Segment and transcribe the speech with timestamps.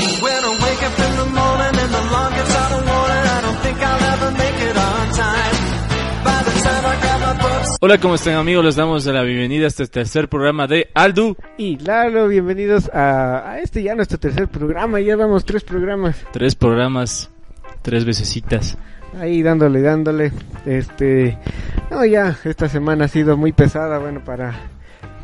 [0.00, 3.40] When I wake up in the morning and the alarm gets out of warning, I
[3.42, 5.56] don't think I'll ever make it on time.
[6.24, 8.64] By the time I grab my books, Hola, ¿cómo están amigos?
[8.64, 11.36] Les damos la bienvenida a este tercer programa de Aldu.
[11.58, 15.00] Y Lalo, bienvenidos a, a este ya nuestro tercer programa.
[15.00, 17.30] Ya vamos tres programas Tres programas,
[17.82, 18.76] tres vecesitas.
[19.20, 20.32] ahí dándole, dándole.
[20.66, 21.36] Este,
[21.90, 24.54] no, ya esta semana ha sido muy pesada, bueno, para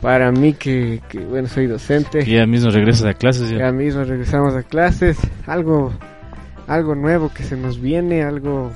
[0.07, 2.21] para mí que, que bueno, soy docente.
[2.21, 3.59] Que ya mismo regresas a clases ya.
[3.59, 5.19] Ya mismo regresamos a clases.
[5.49, 5.93] Algo,
[6.69, 8.71] algo nuevo que se nos viene, algo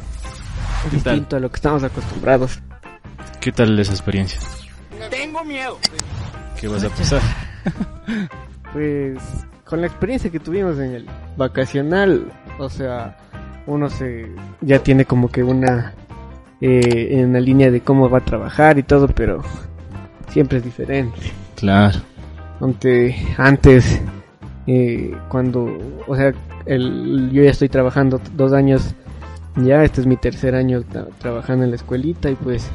[0.91, 2.59] distinto a lo que estamos acostumbrados.
[3.41, 4.41] ¿Qué tal esa experiencia?
[5.09, 5.79] tengo miedo.
[6.61, 7.23] ¿Qué vas a pasar?
[8.73, 9.19] Pues
[9.65, 13.17] con la experiencia que tuvimos en el vacacional, o sea,
[13.67, 14.27] uno se
[14.63, 15.95] ya tiene como que una
[16.61, 19.43] eh, en una línea de cómo va a trabajar y todo, pero
[20.31, 21.19] siempre es diferente.
[21.57, 21.99] Claro.
[22.61, 24.01] Ante, antes,
[24.67, 25.69] eh, cuando,
[26.07, 26.33] o sea,
[26.67, 28.95] el, yo ya estoy trabajando dos años,
[29.57, 32.71] ya este es mi tercer año tra- trabajando en la escuelita y pues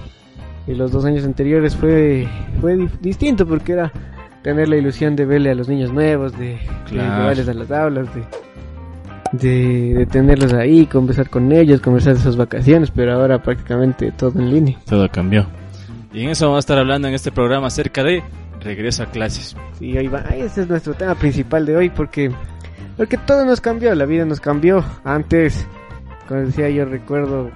[0.67, 2.27] y los dos años anteriores fue,
[2.59, 3.91] fue di- distinto porque era
[4.41, 6.57] tener la ilusión de verle a los niños nuevos, de,
[6.91, 8.23] llevarles a las aulas, de,
[9.31, 14.39] de, de tenerlos ahí, conversar con ellos, conversar de sus vacaciones, pero ahora prácticamente todo
[14.39, 14.77] en línea.
[14.85, 15.45] Todo cambió.
[16.15, 18.23] Y en eso vamos a estar hablando en este programa acerca de
[18.61, 19.53] regreso a clases.
[19.77, 20.21] Sí, ahí va.
[20.21, 22.31] Ese es nuestro tema principal de hoy porque
[22.95, 24.81] porque todo nos cambió, la vida nos cambió.
[25.03, 25.67] Antes,
[26.29, 27.51] como decía yo recuerdo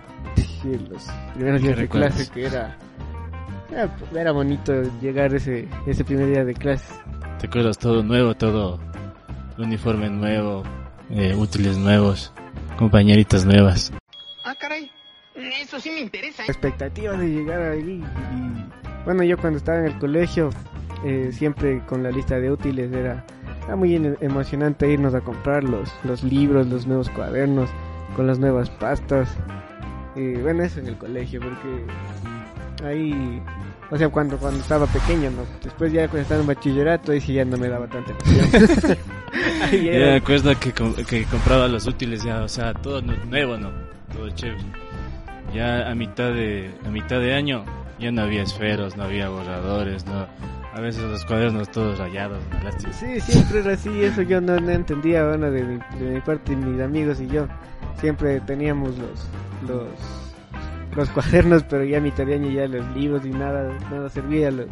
[0.92, 2.78] los primeros ¿Qué días de clase que era
[3.72, 6.94] era, era bonito llegar ese ese primer día de clase.
[7.40, 7.78] ¿Te acuerdas?
[7.78, 8.78] Todo nuevo, todo
[9.58, 10.64] uniforme nuevo,
[11.12, 12.34] eh, útiles nuevos,
[12.78, 13.94] compañeritas nuevas.
[15.62, 16.44] Eso sí me interesa.
[16.44, 20.50] La expectativa de llegar ahí y bueno, yo cuando estaba en el colegio
[21.06, 23.26] eh, siempre con la lista de útiles era
[23.66, 27.70] era muy emocionante irnos a comprar los, los libros, los nuevos cuadernos,
[28.16, 29.30] con las nuevas pastas.
[30.16, 31.86] Y bueno, eso en el colegio, porque
[32.84, 33.40] ahí,
[33.92, 35.44] o sea, cuando, cuando estaba pequeño, ¿no?
[35.64, 38.12] Después ya cuando estaba en bachillerato, ahí sí ya no me daba tanta
[39.72, 40.74] Yo era- me acuerdo que,
[41.06, 43.70] que compraba los útiles ya, o sea, todo nu- nuevo, ¿no?
[44.12, 44.64] Todo chévere.
[45.54, 47.66] Ya a mitad de a mitad de año
[48.00, 50.28] ya no había esferos, no había borradores, no.
[50.74, 52.40] A veces los cuadernos todos rayados.
[52.64, 52.94] Lástima.
[52.94, 56.56] Sí, siempre era así, eso yo no, no entendía, bueno, de mi, de mi parte,
[56.56, 57.48] mis amigos y yo,
[58.00, 59.28] siempre teníamos los,
[59.68, 59.88] los,
[60.96, 64.52] los cuadernos, pero ya a mitad de año ya los libros y nada, nada servía,
[64.52, 64.68] los,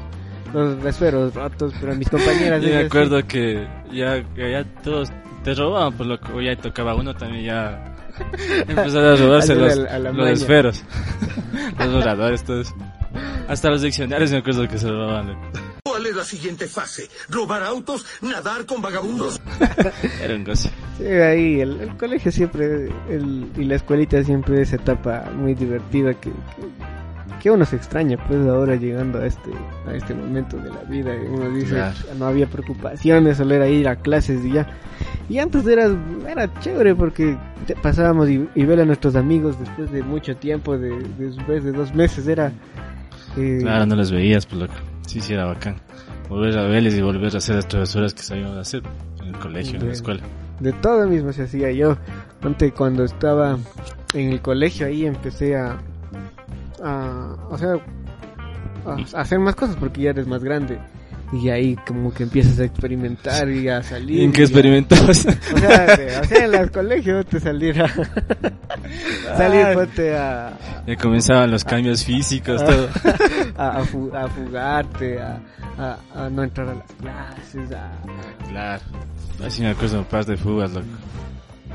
[0.54, 2.62] los esferos rotos, pero mis compañeras...
[2.62, 5.12] Yo me acuerdo que ya, ya, ya todos
[5.44, 7.97] te robaban, por lo que ya tocaba uno también ya
[8.68, 10.84] empezaron a robarse los, a la- los esferos,
[11.80, 12.74] los todos.
[13.48, 15.36] Hasta los diccionarios me acuerdo que se robaban.
[15.84, 17.08] ¿Cuál es la siguiente fase?
[17.30, 18.06] ¿Robar autos?
[18.22, 19.40] ¿Nadar con vagabundos?
[20.22, 20.70] Era un goce.
[20.98, 26.14] Sí, ahí, el, el colegio siempre, el, y la escuelita siempre es etapa muy divertida
[26.16, 29.50] que, que, que uno se extraña, pues ahora llegando a este,
[29.88, 31.96] a este momento de la vida, uno dice, Claro.
[32.20, 34.68] no había preocupaciones, solo era ir a clases y ya.
[35.30, 35.90] Y antes era,
[36.30, 37.38] era chévere porque
[37.82, 41.94] pasábamos y, y ver a nuestros amigos después de mucho tiempo, de, después de dos
[41.94, 42.52] meses, era...
[43.36, 44.74] eh, Claro, no los veías, pues loco.
[45.06, 45.76] Sí, sí, era bacán.
[46.30, 48.84] Volver a verles y volver a hacer las travesuras que sabíamos hacer
[49.22, 50.22] en el colegio, en la escuela.
[50.60, 51.98] De todo mismo se hacía yo.
[52.42, 53.58] Antes cuando estaba
[54.14, 55.78] en el colegio ahí empecé a,
[56.84, 57.74] a o sea,
[58.86, 60.80] a, a hacer más cosas porque ya eres más grande.
[61.34, 64.22] Y ahí como que empiezas a experimentar y a salir.
[64.22, 65.26] ¿En qué a- experimentabas?
[65.54, 67.88] O sea, de- o sea, en el colegio te salir a...
[69.38, 70.58] salir ponte a,
[70.88, 72.88] Ya comenzaban los cambios físicos, todo.
[73.58, 75.40] a, a, fu- a fugarte, a,
[75.78, 77.92] a, no entrar a las clases, a...
[78.48, 78.84] Claro.
[79.46, 80.86] Así me acuerdo par de fugas, loco.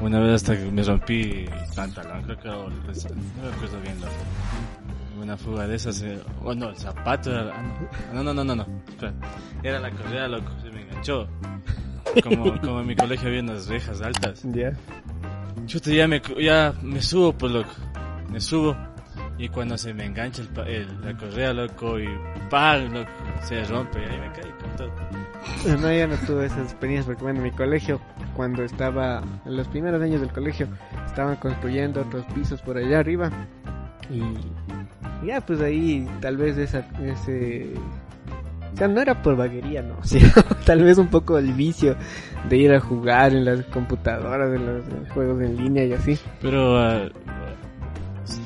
[0.01, 4.13] Una vez hasta que me rompí el pantalón, creo que no me acuerdo bien, loco.
[5.23, 8.57] Una fuga de esas, eh, oh no, el zapato era, ah, no, no, no, no,
[8.57, 9.13] no, espera.
[9.63, 11.29] era la correa, loco, se me enganchó.
[12.25, 14.43] Como, como en mi colegio había unas rejas altas.
[14.53, 14.73] Ya.
[15.67, 17.71] Chuta, ya me, ya me subo, pues, loco.
[18.31, 18.77] Me subo.
[19.39, 22.09] Y cuando se me engancha el, el- la correa, loco, y
[22.51, 22.93] ¡pam!
[22.93, 23.11] Loco,
[23.45, 24.01] se rompe.
[24.01, 24.93] Y ahí me caí con todo.
[25.81, 28.01] No, yo no tuve esas experiencias porque, bueno, en mi colegio,
[28.35, 30.67] cuando estaba en los primeros años del colegio,
[31.07, 33.31] estaban construyendo otros pisos por allá arriba.
[34.11, 34.21] Y
[35.27, 37.73] ya, pues ahí tal vez esa, ese...
[38.73, 39.97] O sea, no era por vaguería, no.
[40.03, 40.29] sino
[40.65, 41.95] tal vez un poco el vicio
[42.49, 45.93] de ir a jugar en las computadoras, en los, en los juegos en línea y
[45.93, 46.19] así.
[46.41, 47.09] Pero, ah,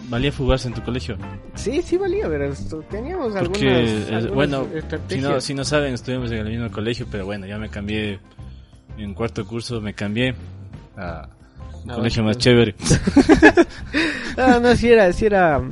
[0.08, 1.16] ¿valía fugarse en tu colegio?
[1.54, 2.52] Sí, sí valía, pero
[2.90, 5.30] teníamos algunas, Porque, eh, algunas bueno, si estrategias.
[5.30, 8.18] no, si no saben, estuvimos en el mismo colegio, pero bueno, ya me cambié.
[8.98, 10.34] En cuarto curso me cambié
[10.96, 11.28] a
[11.84, 12.38] un Ah, colegio bueno, más pues.
[12.38, 12.74] chévere.
[14.38, 15.62] Ah, no, sí era, sí era,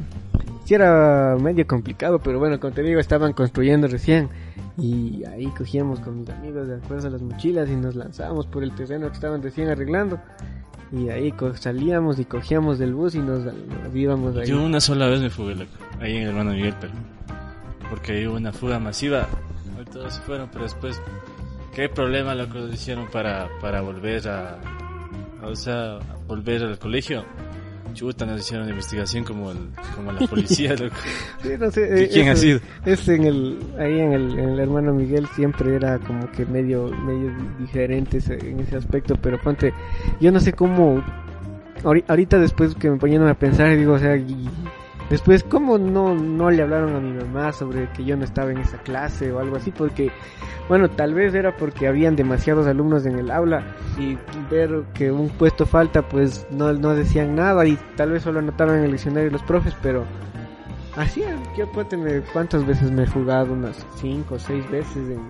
[0.65, 4.29] sí era medio complicado, pero bueno, como te digo, estaban construyendo recién
[4.77, 8.63] y ahí cogíamos con mis amigos de acuerdo a las mochilas y nos lanzábamos por
[8.63, 10.21] el terreno que estaban recién arreglando
[10.93, 14.47] y ahí salíamos y cogíamos del bus y nos, nos íbamos ahí.
[14.47, 16.93] Yo una sola vez me fugué, loco, ahí en el hermano Miguel, pero.
[17.91, 19.29] Porque hubo una fuga masiva.
[19.93, 21.01] Todos se fueron, pero después.
[21.75, 24.59] ¿Qué problema lo que hicieron para, para volver a.
[25.43, 27.25] O sea, volver al colegio?
[27.95, 29.59] Chuta, nos hicieron investigación como, el,
[29.95, 30.95] como la policía, loco.
[31.43, 32.61] Sí, no sé, ¿Y eh, quién ha sido?
[32.85, 36.89] Es en el, ahí en el, en el hermano Miguel siempre era como que medio,
[36.91, 39.73] medio diferente en ese aspecto, pero ponte,
[40.21, 41.03] yo no sé cómo,
[41.83, 44.49] ahori- ahorita después que me ponían a pensar, digo, o sea, y
[45.15, 48.59] después cómo no, no le hablaron a mi mamá sobre que yo no estaba en
[48.59, 50.11] esa clase o algo así, porque,
[50.69, 54.19] bueno, tal vez era porque habían demasiados alumnos en el aula y
[54.51, 58.79] ver que un puesto falta, pues no, no decían nada y tal vez solo anotaban
[58.79, 60.05] en el diccionario los profes, pero
[60.97, 61.25] Así
[61.59, 65.21] yo cuénteme cuántas veces me he jugado, unas cinco o seis veces en...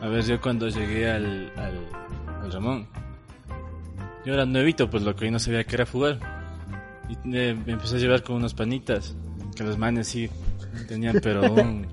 [0.00, 2.86] A ver, yo cuando llegué al, al, Ramón,
[4.24, 6.33] yo era nuevito, pues lo que no sabía que era fugar.
[7.08, 9.14] Y me, me empecé a llevar con unos panitas,
[9.54, 10.28] que los manes sí
[10.88, 11.86] tenían, pero un,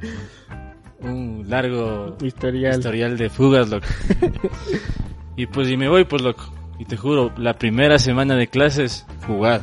[1.01, 2.77] un largo historial.
[2.77, 3.87] historial de fugas, loco.
[5.35, 6.53] y pues, y me voy, pues, loco.
[6.79, 9.61] Y te juro, la primera semana de clases, jugar.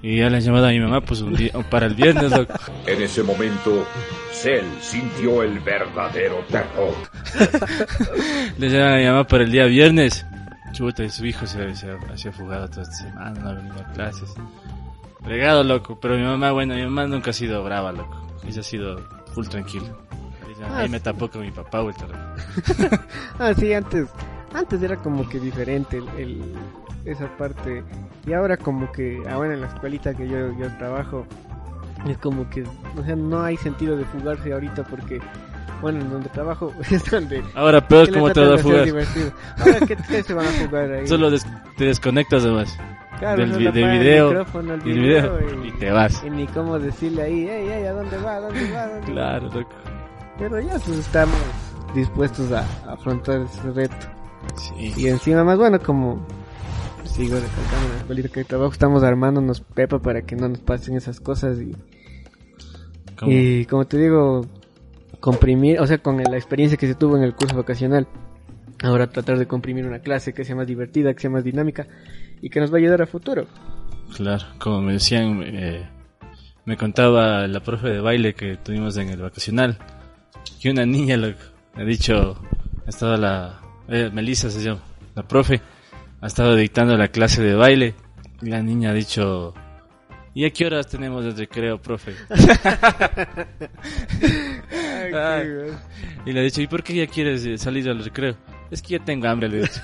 [0.00, 2.54] Y ya le he llamado a mi mamá, pues, un día, para el viernes, loco.
[2.86, 3.84] En ese momento,
[4.32, 6.94] Cell sintió el verdadero terror.
[8.58, 10.24] Le llaman a mi mamá para el día viernes.
[10.72, 13.92] Chuta, y su hijo se, se hacía fugado toda esta semana, no ha venido a
[13.92, 14.34] clases.
[15.22, 15.98] Fregado, loco.
[16.00, 18.16] Pero mi mamá, bueno, mi mamá nunca ha sido brava, loco.
[18.46, 18.98] Ella ha sido
[19.34, 19.88] full tranquila.
[20.46, 21.04] Ella- Ah, ahí me sí.
[21.04, 21.94] tapó con mi papá, loco.
[23.38, 24.08] Ah, sí, antes,
[24.54, 26.54] antes era como que diferente el, el-
[27.04, 27.82] esa parte.
[28.26, 31.26] Y ahora como que, ahora en la escuelita que yo, yo trabajo,
[32.06, 35.20] es como que, o sea, no hay sentido de fugarse ahorita porque,
[35.80, 37.42] bueno, en donde trabajo es donde...
[37.54, 39.32] Ahora peor como te vas a de divertido.
[39.58, 41.06] Ahora, ¿qué, qué se van a jugar ahí?
[41.06, 41.46] Solo des-
[41.76, 42.76] te desconectas además.
[43.18, 44.30] Claro, del, del el video.
[44.30, 45.64] el y el video.
[45.64, 46.22] Y te vas.
[46.24, 48.36] Y ni cómo decirle ahí, ey, ey, ¿a dónde va?
[48.36, 48.82] ¿A dónde va?
[48.84, 49.70] ¿A dónde va?" Claro, loco.
[50.38, 51.36] Pero ya pues estamos
[51.96, 53.96] dispuestos a, a afrontar ese reto.
[54.56, 54.92] Sí.
[54.96, 56.24] Y encima más bueno, como
[57.04, 61.18] sigo recalcando la escuelita que trabajo, estamos armándonos pepa para que no nos pasen esas
[61.18, 61.74] cosas y,
[63.26, 64.46] y como te digo,
[65.20, 68.06] comprimir, o sea, con la experiencia que se tuvo en el curso vacacional,
[68.82, 71.86] ahora tratar de comprimir una clase que sea más divertida, que sea más dinámica
[72.40, 73.46] y que nos va a ayudar a futuro.
[74.16, 75.88] Claro, como me decían, eh,
[76.64, 79.78] me contaba la profe de baile que tuvimos en el vacacional,
[80.60, 81.16] que una niña
[81.74, 82.36] ha dicho,
[82.86, 84.80] ha estado la, eh, Melissa se llama,
[85.14, 85.60] la profe,
[86.20, 87.94] ha estado dictando la clase de baile,
[88.40, 89.54] y la niña ha dicho,
[90.38, 92.14] ¿y a qué horas tenemos el recreo, profe?
[95.12, 95.48] Ay.
[96.26, 98.36] Y le ha dicho, ¿y por qué ya quieres eh, salir al recreo?
[98.70, 99.80] Es que ya tengo hambre, le he dicho.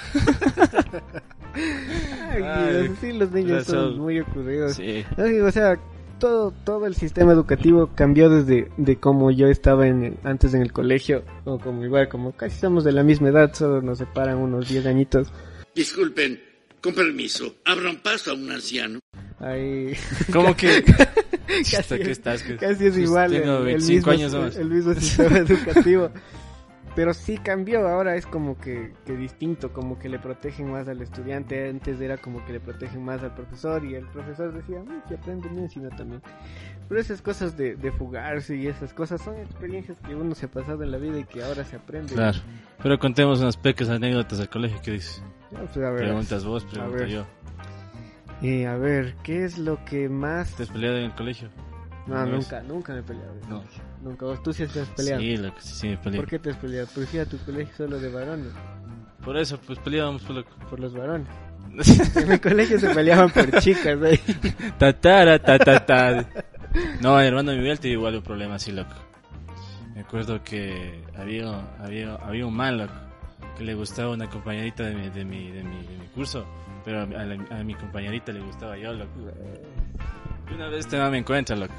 [2.30, 4.74] Ay, Ay, sí, los niños son muy ocurridos.
[4.76, 5.04] Sí,
[5.42, 5.78] o sea,
[6.18, 10.62] todo, todo el sistema educativo cambió desde de como yo estaba en el- antes en
[10.62, 14.36] el colegio, o como igual, como casi somos de la misma edad, solo nos separan
[14.38, 15.32] unos 10 añitos.
[15.74, 16.40] Disculpen,
[16.80, 18.98] con permiso, abran paso a un anciano.
[19.44, 19.94] Ahí
[20.32, 20.82] ¿cómo que?
[20.82, 22.42] Casi Chuta, ¿qué es- estás?
[22.42, 26.10] ¿Qué- casi es igual Tengo el, el 25 mismo, años el mismo sistema educativo.
[26.96, 31.02] Pero sí cambió, ahora es como que, que distinto, como que le protegen más al
[31.02, 35.08] estudiante, antes era como que le protegen más al profesor y el profesor decía, "Mm,
[35.08, 36.22] que aprende bien, sino también.
[36.88, 40.50] Pero esas cosas de, de fugarse y esas cosas son experiencias que uno se ha
[40.50, 42.14] pasado en la vida y que ahora se aprende.
[42.14, 42.38] Claro.
[42.80, 44.78] Pero contemos unas pequeñas anécdotas del colegio.
[44.80, 45.20] ¿Qué dices?
[45.50, 47.26] Pues, a ver, Preguntas vos, pregunto yo.
[48.42, 50.54] Eh, a ver, ¿qué es lo que más...
[50.56, 51.48] ¿Te has peleado en el colegio?
[52.06, 53.34] No, nunca, nunca me he peleado.
[53.48, 53.64] No.
[54.02, 55.20] Nunca, vos tú sí te has peleado.
[55.20, 56.20] Sí, lo que sí, sí me peleé.
[56.20, 56.86] ¿Por qué te has peleado?
[56.94, 58.52] ¿Por qué a tu colegio solo de varones?
[59.24, 60.50] Por eso, pues peleábamos por loco.
[60.68, 61.28] Por los varones.
[62.16, 64.20] En mi colegio se peleaban por chicas ahí.
[64.78, 66.28] ta, tara, ta, ta, ta.
[67.00, 68.94] No, hermano Miguel te igual un problema así, loco.
[69.94, 72.94] Me acuerdo que había, había, había un man, loco.
[73.56, 76.44] Que le gustaba una compañerita de mi, de mi, de mi, de mi curso,
[76.84, 79.10] pero a, la- a mi compañerita le gustaba yo, loco.
[80.50, 81.74] Y una vez este man me encuentra, loco.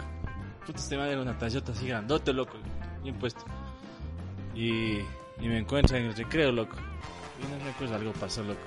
[0.65, 2.53] Puta, este man era una tallota así grandote, loco,
[3.03, 3.43] bien puesto.
[4.55, 6.75] Y, y me encuentra en el recreo, loco.
[7.39, 8.59] Y no recuerdo, algo pasó, loco.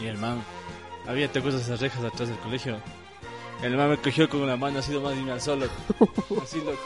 [0.00, 0.42] Y el man,
[1.06, 2.78] había, ¿te acuerdas esas rejas atrás del colegio?
[3.62, 5.72] El man me cogió con una mano así nomás y me alzó, loco.
[6.42, 6.78] Así, loco.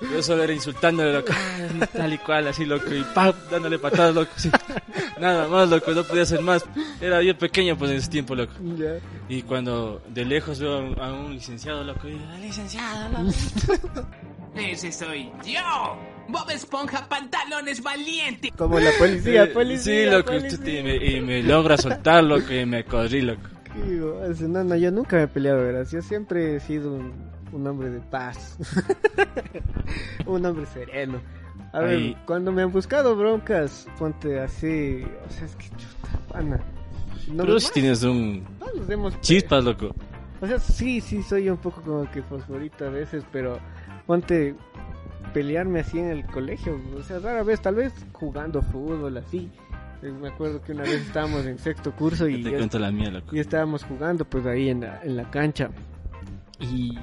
[0.00, 1.32] Yo solo era insultándole, loco.
[1.32, 2.92] Ah, Tal y cual, así, loco.
[2.94, 3.32] Y ¡pam!
[3.50, 4.30] dándole patadas, loco.
[4.36, 4.50] así.
[5.18, 5.90] Nada más, loco.
[5.92, 6.64] No podía hacer más.
[7.00, 8.52] Era yo pequeño, pues, en ese tiempo, loco.
[9.28, 12.08] Y cuando de lejos veo a un, licenciado, loco.
[12.08, 13.30] Y digo, "Ah, licenciado, loco.
[14.54, 15.98] Ese soy yo.
[16.28, 18.50] Bob Esponja, pantalones valiente.
[18.56, 20.04] Como la policía, Eh, policía.
[20.04, 20.32] Sí, loco.
[20.32, 20.80] policía.
[20.80, 22.52] Y me, y me logra soltar, loco.
[22.52, 23.42] Y me corrí, loco.
[23.64, 24.48] ¿Qué hace?
[24.48, 25.90] No, no, yo nunca me he peleado, verás.
[25.90, 27.12] Yo siempre he sido un,
[27.52, 28.56] un hombre de paz.
[30.26, 31.20] un hombre sereno.
[31.72, 35.02] A ver, cuando me han buscado broncas, ponte así.
[35.26, 36.60] O sea, es que chuta, pana.
[37.28, 38.44] No, Pero si tienes un
[38.86, 39.94] demos chispas, loco.
[40.40, 43.58] O sea, sí, sí, soy un poco como que fosforito a veces, pero
[44.06, 44.54] ponte
[45.32, 46.80] pelearme así en el colegio.
[46.96, 49.50] O sea, rara vez, tal vez jugando fútbol así.
[50.02, 53.34] Eh, Me acuerdo que una vez estábamos en sexto curso y la mía, loco.
[53.34, 55.70] y estábamos jugando pues ahí en la, en la cancha
[56.60, 56.96] y,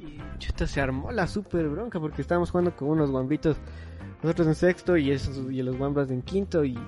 [0.00, 3.56] y chuta, se armó la super bronca porque estábamos jugando con unos guambitos
[4.22, 6.78] nosotros en sexto y esos y los guambas en quinto y,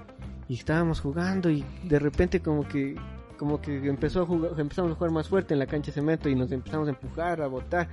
[0.48, 2.96] y estábamos jugando y de repente como que
[3.36, 6.28] como que empezó a jugar, empezamos a jugar más fuerte en la cancha de cemento
[6.28, 7.88] y nos empezamos a empujar, a botar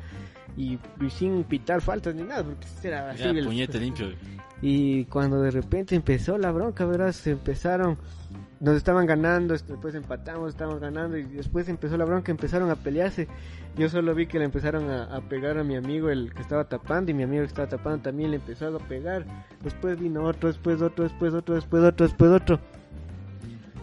[0.57, 4.07] y, y sin pitar faltas ni nada porque era así Ya, el- puñete limpio.
[4.63, 7.97] y cuando de repente empezó la bronca, verás, se empezaron,
[8.65, 13.27] nos estaban ganando, después empatamos, estaban ganando y después empezó la bronca, empezaron a pelearse.
[13.77, 16.63] Yo solo vi que le empezaron a, a pegar a mi amigo, el que estaba
[16.63, 19.23] tapando, y mi amigo que estaba tapando también le empezó a pegar.
[19.63, 22.59] Después vino otro, después otro, después otro, después otro, después otro.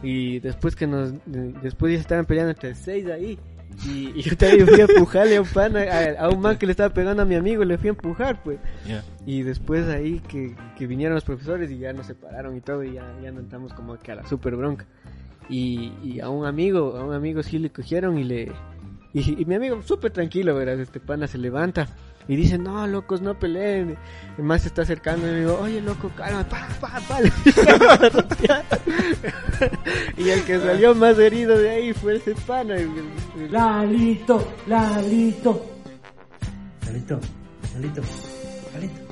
[0.02, 3.38] Y después que nos, de- después ya estaban peleando entre seis ahí.
[3.84, 6.66] Y, y yo también fui a empujarle a un pana, a, a un man que
[6.66, 8.58] le estaba pegando a mi amigo, le fui a empujar, pues.
[9.26, 12.94] Y después ahí que, que vinieron los profesores y ya nos separaron y todo y
[12.94, 14.86] ya, ya entramos como que a la super bronca.
[15.48, 18.52] Y, y a un amigo, a un amigo sí le cogieron y le...
[19.14, 21.88] Y, y mi amigo súper tranquilo, verás, este pana se levanta
[22.28, 23.96] y dice, no, locos, no peleen.
[24.38, 27.20] El más se está acercando y me digo, oye, loco, calma, pa, pa, pa.
[27.20, 27.32] Le
[30.16, 32.76] y el que salió más herido de ahí fue ese pana.
[33.50, 35.66] Lalito, Lalito.
[36.86, 37.20] Lalito,
[37.74, 38.02] Lalito,
[38.74, 39.02] Lalito.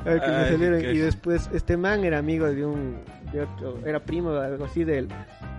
[0.00, 0.80] A ver, que me Ay, salieron.
[0.80, 2.96] qué- Y después, este man era amigo de un.
[3.32, 5.08] De otro, era primo, algo así, del,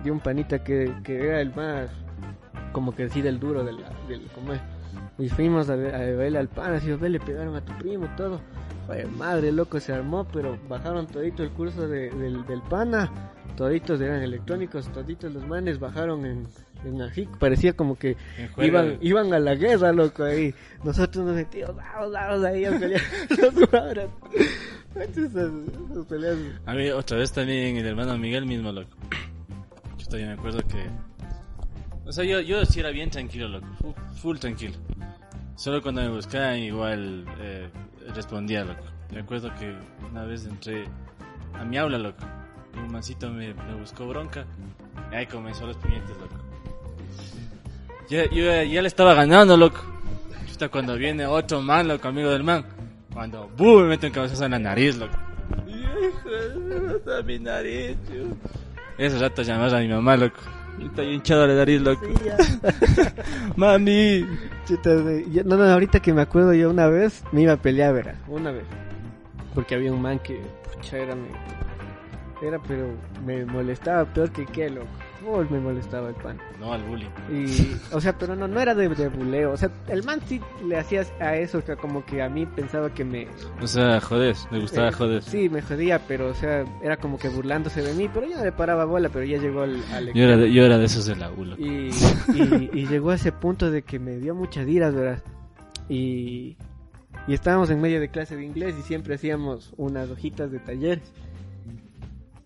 [0.02, 1.88] de un panita que, que era el más.
[2.72, 3.76] Como que así del duro, del.
[4.08, 4.60] del como es.
[5.20, 8.08] Y fuimos a, ver, a verle al pan, así, ve, le pegaron a tu primo,
[8.16, 8.40] todo.
[8.88, 13.10] Oye, madre, loco, se armó, pero bajaron todito el curso de- del, del pana.
[13.56, 16.46] Toditos eran electrónicos, toditos los manes bajaron en,
[16.84, 18.16] en así, parecía como que
[18.66, 20.54] iban, iban a la guerra, loco, ahí.
[20.82, 23.02] Nosotros nos metíamos, vamos, vamos, ahí a pelear
[26.08, 26.36] peleas.
[26.66, 28.90] A mí otra vez también el hermano Miguel mismo, loco.
[29.98, 31.09] Yo todavía me acuerdo que...
[32.06, 33.66] O sea, yo, yo sí era bien tranquilo, loco.
[33.80, 34.74] Full, full tranquilo.
[35.56, 37.68] Solo cuando me buscaban igual eh,
[38.14, 38.84] respondía, loco.
[39.12, 39.74] Me acuerdo que
[40.10, 40.86] una vez entré
[41.52, 42.24] a mi aula, loco.
[42.74, 44.46] Y un mancito me, me buscó bronca.
[45.12, 46.36] Y ahí comenzó los puñetes, loco.
[48.08, 49.80] Ya, yo ya, le estaba ganando, loco.
[50.46, 52.64] Justo cuando viene otro man, loco, amigo del man.
[53.12, 53.82] Cuando, ¡boom!
[53.82, 55.16] Me mete un cabezazo en la nariz, loco.
[55.68, 58.24] Hijo, mi nariz, tío.
[58.98, 60.40] Ese rato llamaba a mi mamá, loco.
[60.80, 62.06] Está hinchado la nariz, loco.
[63.56, 64.26] Mami.
[64.66, 67.56] Chuta, de- yo- no, no, ahorita que me acuerdo yo una vez me iba a
[67.56, 68.64] pelear, verá, una vez.
[69.54, 70.40] Porque había un man que,
[70.74, 71.28] pucha, era, me,
[72.46, 72.86] era, pero
[73.26, 74.86] me molestaba peor que qué, loco.
[75.50, 76.38] Me molestaba el pan.
[76.58, 77.08] No al bullying.
[77.30, 79.52] Y, o sea, pero no, no era de, de buleo.
[79.52, 82.92] O sea, el man sí le hacía a eso, sea, como que a mí pensaba
[82.92, 83.28] que me...
[83.60, 85.22] O sea, jodes, me gustaba eh, joder.
[85.22, 88.08] Sí, me jodía, pero, o sea, era como que burlándose de mí.
[88.12, 89.82] Pero yo no le paraba bola, pero ya llegó al...
[89.92, 91.62] al Yo era, de, yo era de esos de la U, loco.
[91.62, 91.90] y,
[92.34, 95.22] y, y llegó a ese punto de que me dio muchas iras, ¿verdad?
[95.88, 96.56] Y,
[97.26, 101.12] y estábamos en medio de clase de inglés y siempre hacíamos unas hojitas de talleres.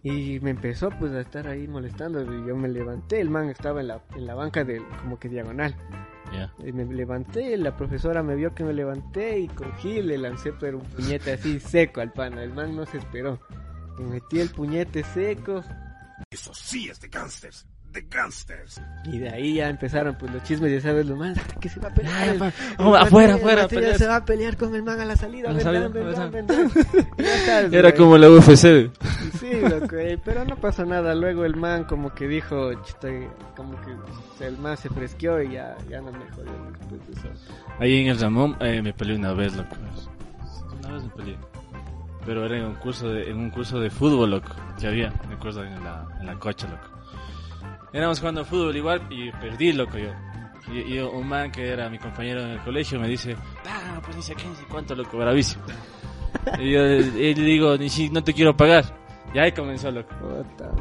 [0.04, 3.80] Y me empezó pues a estar ahí molestando y yo me levanté, el man estaba
[3.80, 5.74] en la, en la banca del como que diagonal.
[6.30, 6.52] Ya.
[6.62, 10.78] Y me levanté, la profesora me vio que me levanté y cogí le lancé pero
[10.78, 12.42] un puñete así seco al pana.
[12.42, 13.40] El man no se esperó.
[13.98, 15.62] Me metí el puñete seco
[16.30, 17.66] Eso sí es de gangsters.
[18.02, 18.80] Gangsters.
[19.04, 21.88] Y de ahí ya empezaron pues los chismes, ya sabes, lo más que se va
[21.88, 22.28] a pelear.
[22.28, 22.38] El- el
[22.78, 25.52] vamos, man- afuera, el afuera, se va a pelear con el man a la salida.
[25.52, 26.70] Vendrán, vendrán, vendrán.
[27.46, 27.94] sabes, Era güey.
[27.96, 28.90] como la UFC.
[29.38, 31.14] Sí, loco, eh, pero no pasó nada.
[31.14, 33.08] Luego el man como que dijo, chuta,
[33.56, 37.28] como que el man se fresqueó y ya, ya no me jodió después de eso.
[37.78, 39.76] Ahí en el Ramón eh, me peleé una vez, loco.
[40.78, 41.36] Una vez me peleé.
[42.26, 44.48] Pero era en un curso de, en un curso de fútbol, loco.
[44.80, 46.88] Que había, me acuerdo, en la, en la cocha, loco.
[47.94, 50.10] Éramos jugando fútbol igual y perdí, loco, yo.
[50.72, 53.36] Y, y un man que era mi compañero en el colegio me dice,
[53.68, 55.62] ah, pues ni sé qué, ni sé cuánto, loco, bravísimo.
[56.58, 58.84] y yo y le digo, ni si no te quiero pagar.
[59.32, 60.12] Y ahí comenzó, loco.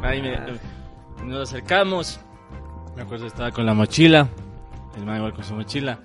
[0.02, 0.40] Ahí me,
[1.24, 2.20] nos acercamos.
[2.96, 4.28] Me acuerdo estaba con la mochila.
[4.98, 6.00] El man igual con su mochila.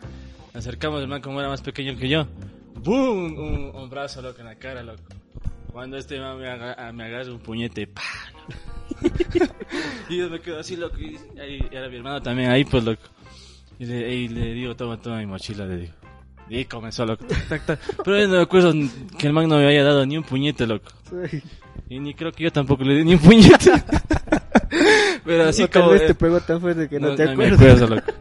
[0.52, 2.26] Nos acercamos, el man como era más pequeño que yo.
[2.84, 3.38] ¡Boom!
[3.38, 5.02] Un, un brazo loco en la cara, loco.
[5.78, 8.02] Cuando este man me, aga- me agarra un puñete, ¡pa!
[8.34, 9.44] loco.
[10.08, 10.96] y yo me quedo así, loco.
[10.98, 13.02] Y ahí era mi hermano también ahí, pues, loco.
[13.78, 15.92] Y le, y le digo, toma, toma mi mochila, le digo.
[16.48, 17.24] Y comenzó, loco.
[17.26, 17.80] tac, tac, tac.
[18.02, 18.72] Pero yo no me acuerdo
[19.16, 20.90] que el man no me haya dado ni un puñete, loco.
[21.30, 21.40] Sí.
[21.88, 23.70] Y ni creo que yo tampoco le di ni un puñete.
[25.24, 25.94] Pero así como...
[25.94, 27.60] eh, te pegó tan fuerte que no, te me acuerdas.
[27.60, 28.12] acuerdo, loco.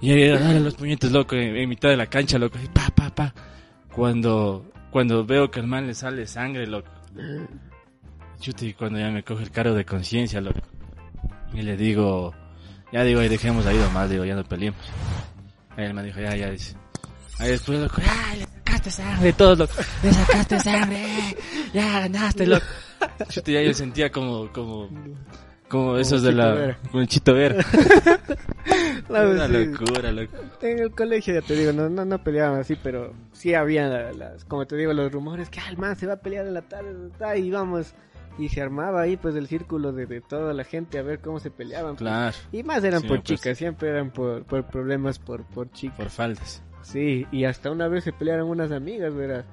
[0.00, 2.56] Y ahí dale los puñetes, loco, en, en mitad de la cancha, loco.
[2.56, 3.34] Así, pa, pa, pa.
[3.92, 6.88] Cuando, cuando veo que al man le sale sangre, loco.
[8.38, 10.60] Chuti, cuando ya me coge el cargo de conciencia, loco.
[11.52, 12.32] Y le digo,
[12.92, 14.78] ya digo, ahí dejemos ahí nomás, digo, ya no peleemos.
[15.76, 16.76] Ahí el man dijo, ya, ya, dice.
[17.40, 19.72] Ahí después, loco, ya, le sacaste sangre, todos, loco.
[20.04, 21.06] Le sacaste sangre,
[21.72, 22.66] ya ganaste, loco.
[23.30, 24.88] Chuti, ya yo sentía como, como,
[25.74, 26.78] como esos de la, Vera.
[26.94, 27.56] el chito vera.
[29.08, 29.66] No, Una sí.
[29.66, 30.32] locura, loco.
[30.62, 34.12] En el colegio, ya te digo, no, no, no peleaban así, pero sí había la-
[34.12, 36.54] las, como te digo, los rumores que ah, el man se va a pelear en
[36.54, 37.94] la tarde, ta, y vamos.
[38.38, 41.38] Y se armaba ahí pues el círculo de, de toda la gente a ver cómo
[41.38, 41.92] se peleaban.
[41.96, 41.98] pues.
[42.00, 43.28] Claro, Y más eran Sí, por pues.
[43.28, 45.96] chicas, siempre eran por, por problemas por, por chicas.
[45.98, 46.62] por faltas.
[46.82, 49.44] Sí, y hasta una vez se pelearon unas amigas, verás.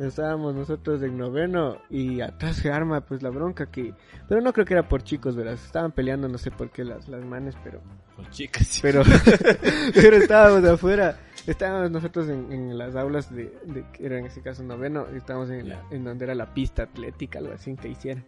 [0.00, 3.92] Estábamos nosotros en noveno y atrás se arma pues la bronca que...
[4.28, 5.62] Pero no creo que era por chicos, verás.
[5.64, 7.80] Estaban peleando, no sé por qué las, las manes, pero...
[8.16, 8.78] Por chicas.
[8.80, 9.02] Pero,
[9.94, 13.52] pero estábamos afuera, estábamos nosotros en, en las aulas de,
[13.98, 17.52] era en ese caso noveno, estábamos en, la- en donde era la pista atlética, algo
[17.52, 18.24] así que hicieron.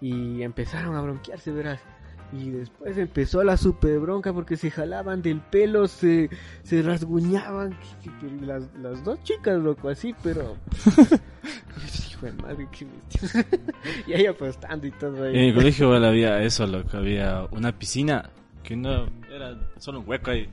[0.00, 1.80] Y empezaron a bronquearse, verás.
[2.32, 6.28] Y después empezó la super bronca porque se jalaban del pelo, se,
[6.62, 7.74] se rasguñaban.
[8.42, 10.56] Las, las dos chicas, loco, así, pero...
[12.10, 13.46] Hijo de madre, qué bestia.
[14.06, 15.34] y ahí apostando y todo ahí.
[15.34, 16.96] En el colegio igual había eso, loco.
[16.96, 18.30] Había una piscina
[18.62, 20.48] que no era solo un hueco ahí.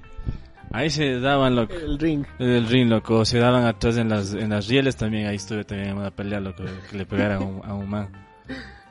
[0.72, 1.74] Ahí se daban, loco.
[1.74, 2.26] El ring.
[2.40, 3.26] El ring, loco.
[3.26, 5.28] Se daban atrás en las, en las rieles también.
[5.28, 6.64] Ahí estuve también en una pelea, loco.
[6.90, 8.10] Que le pegaran a un, a un man.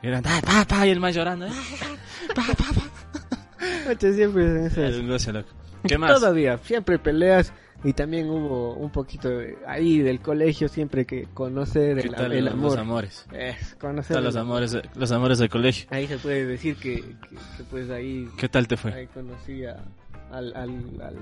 [0.05, 1.47] Y eran, "Ah, pa, pa", y el man llorando.
[1.49, 1.51] "Ah,
[2.35, 3.89] pa, pa, pa".
[3.89, 4.43] Oye, siempre
[4.99, 5.49] un loco.
[5.87, 6.13] ¿Qué más?
[6.13, 7.51] Todavía, siempre peleas
[7.83, 12.33] y también hubo un poquito de- ahí del colegio siempre que conocer ¿Qué el, tal
[12.33, 12.69] el los, amor.
[12.71, 13.25] los amores?
[13.31, 15.87] Es, ¿Qué conocer los el- amores, los amores del colegio?
[15.89, 18.93] Ahí se puede decir que, que, que, pues ahí, ¿Qué tal te fue?
[18.93, 19.83] ahí conocí a-
[20.31, 20.69] al, al,
[21.01, 21.19] al-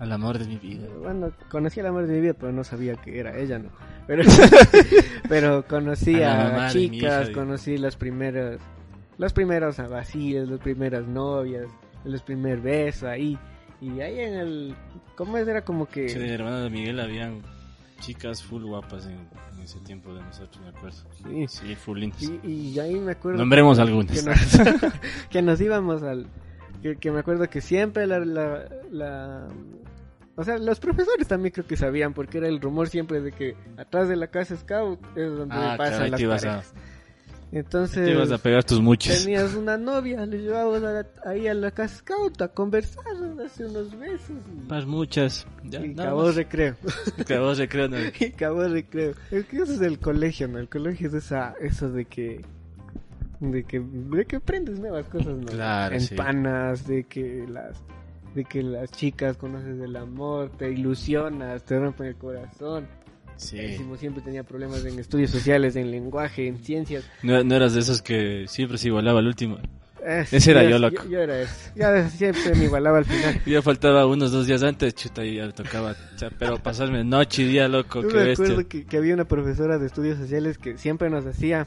[0.00, 0.88] Al amor de mi vida.
[1.00, 3.68] bueno, conocí al amor de mi vida, pero no sabía que era ella, ¿no?
[4.06, 4.24] Pero,
[5.28, 8.58] pero conocí A chicas, hija, conocí las primeras,
[9.18, 11.66] los primeros vaciles, las primeras novias,
[12.04, 13.38] los primeros besos ahí.
[13.80, 14.74] Y ahí en el,
[15.16, 15.46] ¿cómo es?
[15.46, 16.08] Era como que...
[16.08, 17.42] Sí, de hermano de Miguel habían
[18.00, 20.96] chicas full guapas en, en ese tiempo de nosotros, me acuerdo.
[21.22, 21.46] Sí.
[21.48, 22.22] Sí, full lindas.
[22.22, 24.16] Y, y ahí me acuerdo Nombremos que, algunas.
[24.18, 24.92] que nos,
[25.30, 26.26] que nos íbamos al
[26.82, 29.48] que, que me acuerdo que siempre la, la, la-
[30.40, 33.54] o sea los profesores también creo que sabían porque era el rumor siempre de que
[33.76, 36.72] atrás de la casa scout es donde Ah, pasan las te ibas a, parejas
[37.52, 39.24] entonces te ibas a pegar tus muchos.
[39.24, 43.44] tenías una novia le llevabas a la- ahí a la casa scout a conversar a
[43.44, 45.46] hacer unos besos y, Más muchas.
[45.64, 46.36] Ya, y acabó más.
[46.36, 46.76] recreo
[47.18, 47.96] Acabó recreo, no.
[48.20, 49.14] y acabó el recreo.
[49.32, 50.58] Es que eso es el colegio, ¿no?
[50.60, 52.40] El colegio es esa, eso de que,
[53.40, 55.46] de que, de que aprendes nuevas cosas, ¿no?
[55.46, 56.14] Claro, En sí.
[56.14, 57.82] panas, de que las,
[58.34, 62.86] de que las chicas conoces el amor, te ilusionas, te rompen el corazón.
[63.36, 63.56] Sí.
[63.56, 67.04] Pésimo, siempre tenía problemas en estudios sociales, en lenguaje, en ciencias.
[67.22, 69.58] No, no eras de esos que siempre se igualaba al último.
[70.04, 71.02] Eh, Ese era yo, loco.
[71.04, 71.72] Yo, yo era ese.
[71.74, 73.40] Ya siempre me igualaba al final.
[73.46, 75.92] Ya faltaba unos dos días antes, chuta, y ya tocaba.
[76.14, 78.44] o sea, pero pasarme noche y día, loco, Yo qué me bestia.
[78.46, 81.66] acuerdo que, que había una profesora de estudios sociales que siempre nos hacía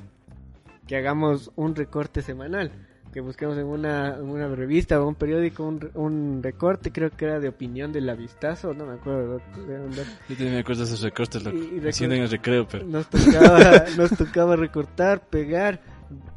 [0.87, 2.71] que hagamos un recorte semanal,
[3.13, 7.25] que busquemos en una, en una revista o un periódico un, un recorte, creo que
[7.25, 9.39] era de opinión del avistazo, no me acuerdo.
[9.55, 11.57] Yo también me acuerdo de esos recortes, loco.
[11.57, 12.85] Y- en el recreo, pero.
[12.85, 15.79] Nos tocaba, nos tocaba recortar, pegar,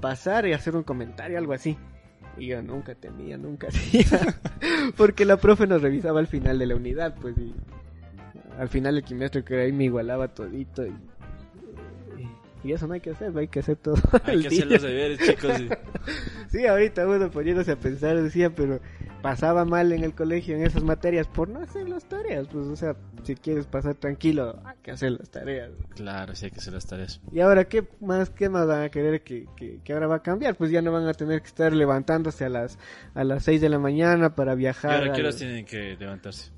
[0.00, 1.76] pasar y hacer un comentario, algo así.
[2.38, 4.36] Y yo nunca tenía, nunca hacía.
[4.96, 7.54] Porque la profe nos revisaba al final de la unidad, pues, y
[8.58, 10.86] al final del trimestre que ahí me igualaba todito.
[10.86, 10.94] Y,
[12.66, 13.96] y, Y eso no hay que hacer, hay que hacer todo.
[14.24, 14.74] Hay el que hacer día.
[14.76, 15.60] los deberes, chicos.
[15.60, 15.68] y-
[16.48, 18.80] Sí, ahorita uno poniéndose a pensar decía, pero
[19.20, 22.46] pasaba mal en el colegio en esas materias por no hacer las tareas.
[22.46, 25.70] Pues, o sea, si quieres pasar tranquilo, hay que hacer las tareas.
[25.96, 27.20] Claro, sí hay que hacer las tareas.
[27.32, 30.22] Y ahora, ¿qué más, qué más van a querer que, que, que ahora va a
[30.22, 30.54] cambiar?
[30.54, 32.78] Pues ya no van a tener que estar levantándose a las,
[33.14, 35.02] a las 6 de la mañana para ¿Qué viajar.
[35.02, 36.52] hora, qué al- horas tienen que levantarse?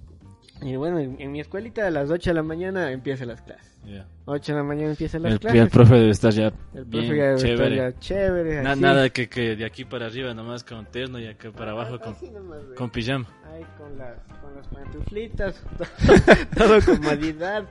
[0.61, 3.79] Y bueno, en, en mi escuelita a las 8 de la mañana empiezan las clases.
[3.87, 4.07] Ya.
[4.25, 5.61] 8 de la mañana empiezan las El, clases.
[5.63, 7.77] el profe debe estar ya El bien profe ya debe estar chévere.
[7.77, 8.63] ya chévere.
[8.63, 8.81] Na- así.
[8.81, 12.17] nada que, que de aquí para arriba nomás con terno y acá para abajo con,
[12.33, 13.27] nomás, con pijama.
[13.53, 15.63] Ahí con las, con las pantuflitas,
[16.57, 17.65] todo con comodidad,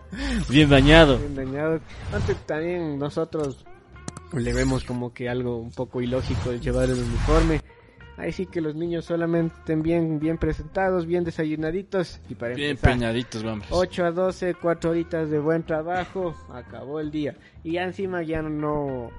[0.50, 1.18] Bien bañado.
[1.20, 1.80] bien dañado.
[2.14, 3.66] Antes también nosotros
[4.34, 7.62] le vemos como que algo un poco ilógico el llevar el uniforme.
[8.18, 12.72] Ahí sí que los niños solamente estén bien, bien presentados, bien desayunaditos y para Bien
[12.72, 13.68] empezar, peñaditos, vamos.
[13.70, 17.36] 8 a 12, 4 horitas de buen trabajo, acabó el día.
[17.64, 19.12] Y ya encima ya no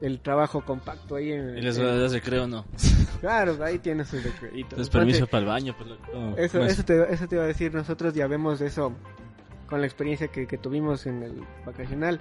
[0.00, 2.64] el trabajo compacto ahí en, Y va a dar recreo, no.
[3.20, 4.78] Claro, ahí tienes sus recreditos.
[4.78, 5.74] Les permiso para el baño.
[5.76, 6.02] Pues, loco.
[6.10, 6.72] ¿Cómo- Eso, es?
[6.72, 8.92] eso, te, eso te iba a decir, nosotros ya vemos eso
[9.68, 12.18] con la experiencia que, que tuvimos en el vacacional,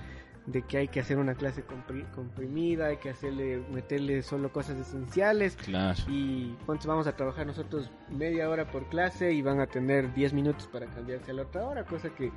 [0.52, 4.78] de que hay que hacer una clase compri- comprimida, hay que hacerle, meterle solo cosas
[4.80, 6.00] esenciales Claro.
[6.08, 7.92] y ¿cuántos vamos a trabajar nosotros?
[8.10, 11.66] Media hora por clase y van a tener 10 minutos para cambiarse a la otra
[11.68, 12.32] hora, cosa que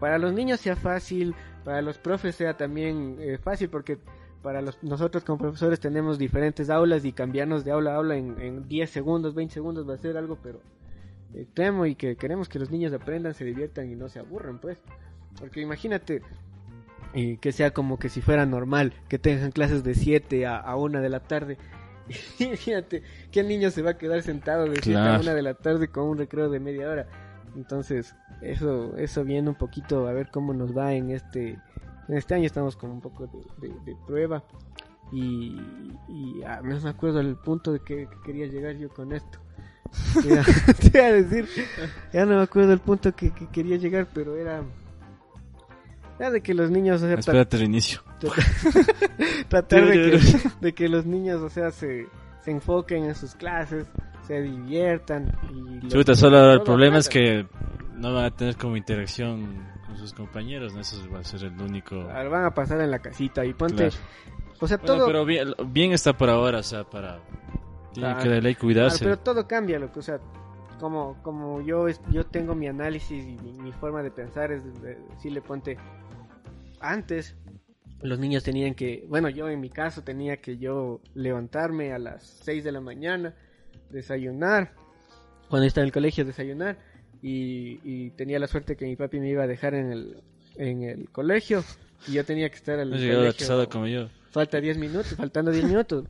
[0.00, 3.98] para los niños sea fácil, para los profes sea también eh, fácil porque
[4.42, 8.38] para los, nosotros como profesores tenemos diferentes aulas y cambiarnos de aula a aula en,
[8.40, 10.60] en 10 segundos, 20 segundos va a ser algo pero
[11.32, 14.78] extremo y que queremos que los niños aprendan, se diviertan y no se aburran pues.
[15.38, 16.22] Porque imagínate
[17.14, 20.76] y que sea como que si fuera normal, que tengan clases de 7 a, a
[20.76, 21.58] 1 de la tarde.
[22.38, 25.20] Imagínate, ¿qué niño se va a quedar sentado de 7 a Claro.
[25.22, 27.06] 1 de la tarde con un recreo de media hora?
[27.56, 31.58] Entonces, eso eso viene un poquito a ver cómo nos va en este
[32.08, 34.42] en este año estamos con un poco de, de- de prueba
[35.12, 35.56] y,
[36.08, 39.38] y ah, no me acuerdo el punto de que, que quería llegar yo con esto.
[40.20, 40.42] Te iba-
[40.92, 41.48] te iba a decir,
[42.12, 44.62] ya no me acuerdo el punto que, que quería llegar, pero era
[46.18, 48.00] era de que los niños o sea, Espérate, reinicio.
[49.48, 50.20] tratar de que,
[50.60, 52.06] de que los niños, o sea, se,
[52.40, 53.86] se enfoquen en sus clases,
[54.26, 55.36] se diviertan.
[55.82, 57.46] Y Chuta, solo ahora el problema es que
[57.94, 60.80] no van a tener como interacción con sus compañeros, ¿no?
[60.80, 61.96] Eso va a ser el único...
[62.10, 63.88] Ah, Van a pasar en la casita y ponte.
[63.90, 63.96] Claro.
[64.60, 65.06] O sea, Bueno, todo.
[65.06, 67.18] pero bien, bien está por ahora, o sea, para...
[67.92, 68.22] Tiene Claro.
[68.22, 69.04] que de ley Ah, cuidarse.
[69.04, 70.18] pero todo cambia, lo que, o sea,
[70.80, 74.98] como, como yo, yo tengo mi análisis y mi, mi forma de pensar es de-
[75.10, 75.76] decirle, ponte,
[76.90, 77.34] antes
[78.02, 82.22] los niños tenían que, bueno, yo en mi caso tenía que yo levantarme a las
[82.44, 83.34] 6 de la mañana,
[83.90, 84.72] desayunar,
[85.48, 86.76] cuando estaba en el colegio desayunar,
[87.22, 90.22] y, y tenía la suerte que mi papi me iba a dejar en el,
[90.56, 91.64] en el colegio,
[92.06, 94.08] y yo tenía que estar al No colegio- como yo.
[94.30, 96.04] falta 10 minutos, faltando 10 minutos.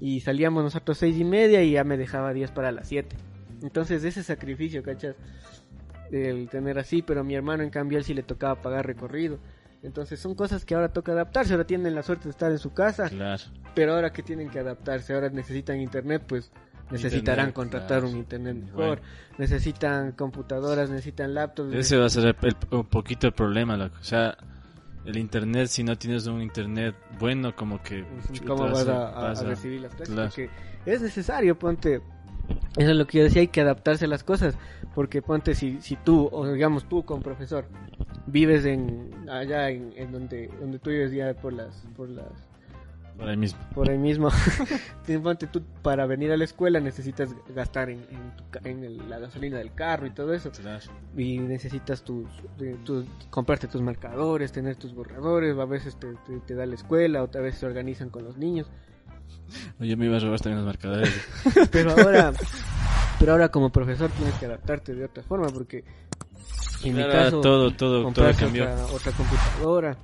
[0.00, 3.16] Y salíamos nosotros seis y media y ya me dejaba 10 para las 7.
[3.62, 5.16] Entonces ese sacrificio, ¿cachas?
[6.12, 9.38] El tener así, pero a mi hermano en cambio él sí le tocaba pagar recorrido.
[9.82, 12.72] Entonces son cosas que ahora toca adaptarse, ahora tienen la suerte de estar en su
[12.72, 13.42] casa, Claro.
[13.74, 16.50] pero ahora que tienen que adaptarse, ahora necesitan internet, pues
[16.90, 18.08] necesitarán Internet, contratar claro.
[18.08, 19.02] un internet mejor, Bueno.
[19.38, 21.74] necesitan computadoras, necesitan laptops.
[21.74, 23.94] Ese va a ser el- el- un poquito el problema, loco.
[24.00, 24.36] O sea,
[25.04, 28.04] el internet, si no tienes un internet bueno, como que...
[28.46, 30.28] cómo vas a, a- vas a a- recibir las clases claro.
[30.30, 30.50] porque
[30.86, 32.02] es necesario ponte
[32.76, 34.56] eso es lo que yo decía hay que adaptarse a las cosas
[34.94, 37.66] porque ponte si, si tú o digamos tú como profesor
[38.30, 42.26] vives en allá en, en donde donde tú vives ya por las por las
[43.16, 43.58] Por ahí mismo.
[43.74, 44.28] por ahí mismo
[45.52, 49.58] tú para venir a la escuela necesitas gastar en, en, tu en el- la gasolina
[49.58, 50.84] del carro y todo eso Claro.
[51.16, 52.26] y necesitas tus,
[52.58, 56.74] de- tus- comprarte tus marcadores, tener tus borradores, a veces te, te, te da la
[56.76, 58.66] escuela, otra vez se organizan con los niños,
[59.80, 61.10] Oye, me iba a robar también los marcadores.
[61.72, 62.32] pero ahora,
[63.18, 65.84] pero ahora como profesor tienes que adaptarte de otra forma porque
[66.82, 68.64] en mi Claro, caso todo, todo, todo cambió.
[68.64, 69.96] otra, otra computadora,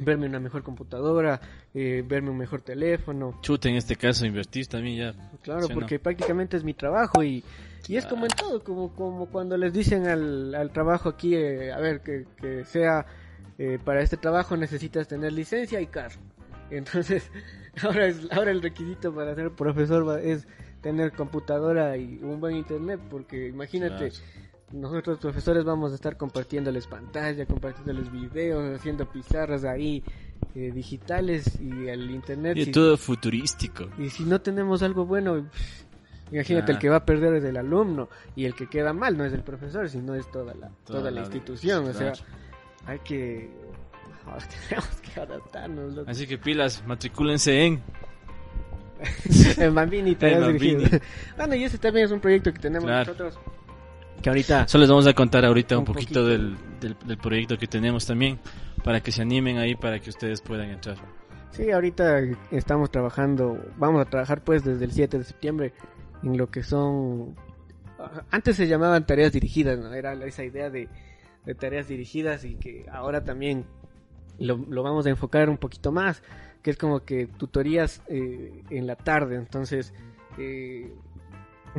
[0.00, 1.40] verme una mejor computadora,
[1.72, 5.30] eh, verme un mejor teléfono, Chuta, en este caso, invertís también ya.
[5.42, 5.80] Claro, ¿Sí o no?
[5.80, 7.42] porque prácticamente es mi trabajo y,
[7.88, 11.72] y es como en todo, como, como cuando les dicen al, al trabajo aquí, eh,
[11.72, 13.06] a ver, que, que sea,
[13.58, 16.16] eh, para este trabajo necesitas tener licencia y carro.
[16.70, 17.30] Entonces,
[17.82, 20.46] ahora, es, ahora el requisito para ser profesor va- es
[20.80, 24.12] tener computadora y un buen internet, porque imagínate,
[24.74, 30.02] nosotros profesores vamos a estar compartiéndoles pantalla, compartiéndoles videos, haciendo pizarras ahí
[30.54, 32.56] eh, digitales y el internet.
[32.56, 33.88] Y si- todo futurístico.
[33.98, 35.46] y si no tenemos algo bueno,
[36.30, 36.74] imagínate Ah.
[36.74, 39.32] el que va a perder es el alumno y el que queda mal no es
[39.32, 42.12] el profesor, sino es toda la toda, la, la- institución, o sea,
[42.86, 43.50] hay que
[44.68, 46.10] tenemos que adaptarnos, loco.
[46.10, 47.82] Así que pilas, matricúlense en.
[49.58, 50.84] en Bambini, En Bambini.
[51.36, 53.12] Bueno, y ese también es un proyecto que tenemos Claro.
[53.12, 53.38] nosotros.
[54.24, 56.26] Que ahorita Solo les vamos a contar ahorita un, Un poquito, poquito.
[56.26, 58.38] Del, del, del proyecto que tenemos también,
[58.82, 60.96] para que se animen ahí, para que ustedes puedan entrar.
[61.50, 65.74] Sí, ahorita estamos trabajando, vamos a trabajar pues desde el 7 de septiembre
[66.22, 67.36] en lo que son...
[68.30, 69.92] Antes se llamaban tareas dirigidas, ¿no?
[69.92, 70.88] Era esa idea de,
[71.44, 73.66] de tareas dirigidas y que ahora también
[74.38, 76.22] lo, lo vamos a enfocar un poquito más,
[76.62, 79.92] que es como que tutorías eh, en la tarde, entonces
[80.38, 80.94] eh,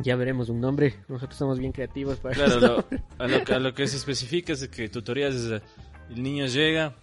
[0.02, 2.84] ya veremos un nombre, nosotros somos bien creativos para Claro, lo-
[3.18, 5.62] a, lo, que- a lo que se especifica es que tutorías es,
[6.10, 6.94] el niño llega,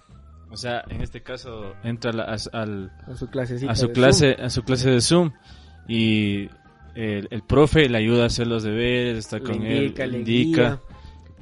[0.52, 3.26] o sea, en este caso entra a, la- a- al, a su
[3.68, 5.32] a su clase a su clase de Zoom
[5.88, 6.50] y
[6.96, 10.18] el, el profe le ayuda a hacer los deberes, está Le con indica, él, le
[10.20, 10.80] indica.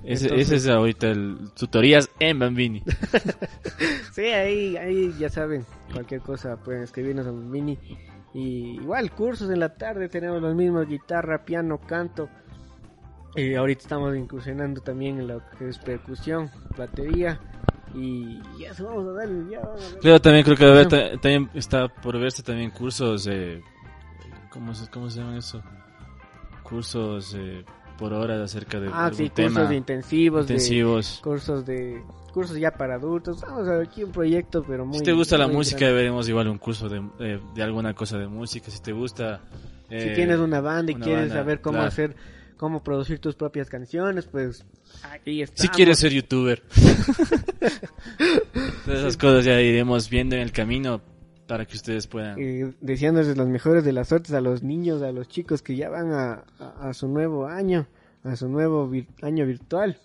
[0.04, 2.82] Ese, Entonces- ese es ahorita el tutorías en Bambini.
[4.14, 7.78] Sí, ahí, ahí ya saben, cualquier cosa pueden escribirnos a Mini.
[8.34, 12.30] Y igual, cursos en la tarde tenemos los mismos, guitarra, piano, canto.
[13.36, 17.39] Y ahorita estamos incursionando también en lo que es percusión, batería.
[17.94, 20.00] Y ya eso vamos a darle, ya vamos a darle.
[20.00, 23.62] Claro, también creo que a también está por verse también cursos de
[24.50, 25.62] ¿cómo se, cómo se llaman eso?
[26.63, 27.65] Cursos eh,
[28.02, 31.20] por hora acerca de Ah, sí, tema cursos de intensivos, de- intensivos.
[31.24, 32.02] cursos de
[32.34, 33.40] cursos ya para adultos.
[33.42, 35.96] Vamos a ver aquí un proyecto, pero muy si te gusta la música, grande.
[35.96, 38.72] veremos igual un curso de, de, de alguna cosa de música.
[38.72, 39.42] Si te gusta.
[39.90, 41.88] Si eh, tienes una banda y una quieres banda, saber cómo claro.
[41.90, 42.16] hacer,
[42.58, 44.66] cómo producir tus propias canciones, pues
[45.04, 45.44] aquí.
[45.54, 46.64] Si quieres ser youtuber.
[48.86, 51.02] Todas esas cosas ya iremos viendo en el camino
[51.52, 52.40] para que ustedes puedan.
[52.40, 55.90] eh, deseándoles las mejores de las suertes a los niños, a los chicos que ya
[55.90, 57.88] van a, a- a su nuevo año,
[58.24, 59.98] a su nuevo vir- año virtual.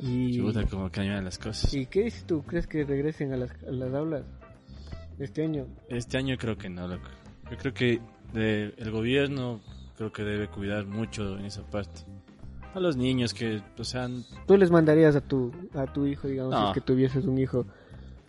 [0.00, 1.72] Y, Chuta, como las cosas.
[1.72, 2.42] ¿Y qué dices tú?
[2.42, 4.24] ¿Crees que regresen a las, a las aulas
[5.20, 5.66] este año?
[5.88, 7.06] Este año creo que no, loco.
[7.48, 8.00] Yo creo que
[8.32, 9.60] de- el gobierno
[9.96, 12.00] creo que debe cuidar mucho en esa parte.
[12.74, 14.08] A los niños que, o sea,
[14.48, 16.68] ¿Tú les mandarías a tu, a tu hijo, digamos, si No.
[16.70, 17.64] es que tuvieses un hijo?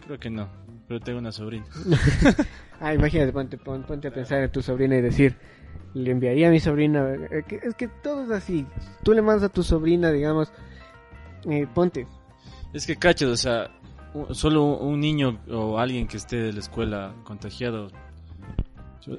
[0.05, 0.47] creo que no.
[0.87, 1.65] Pero tengo una sobrina.
[2.79, 5.37] Ah, imagínate, ponte, pon- ponte a pensar en tu sobrina y decir,
[5.93, 7.13] le enviaría a mi sobrina.
[7.31, 8.65] eh, Es que todo es así.
[9.03, 10.51] Tú le mandas a tu sobrina, digamos,
[11.49, 12.05] eh, ponte.
[12.73, 13.71] Es que cachas, o sea,
[14.31, 17.87] solo un niño o alguien que esté de la escuela contagiado.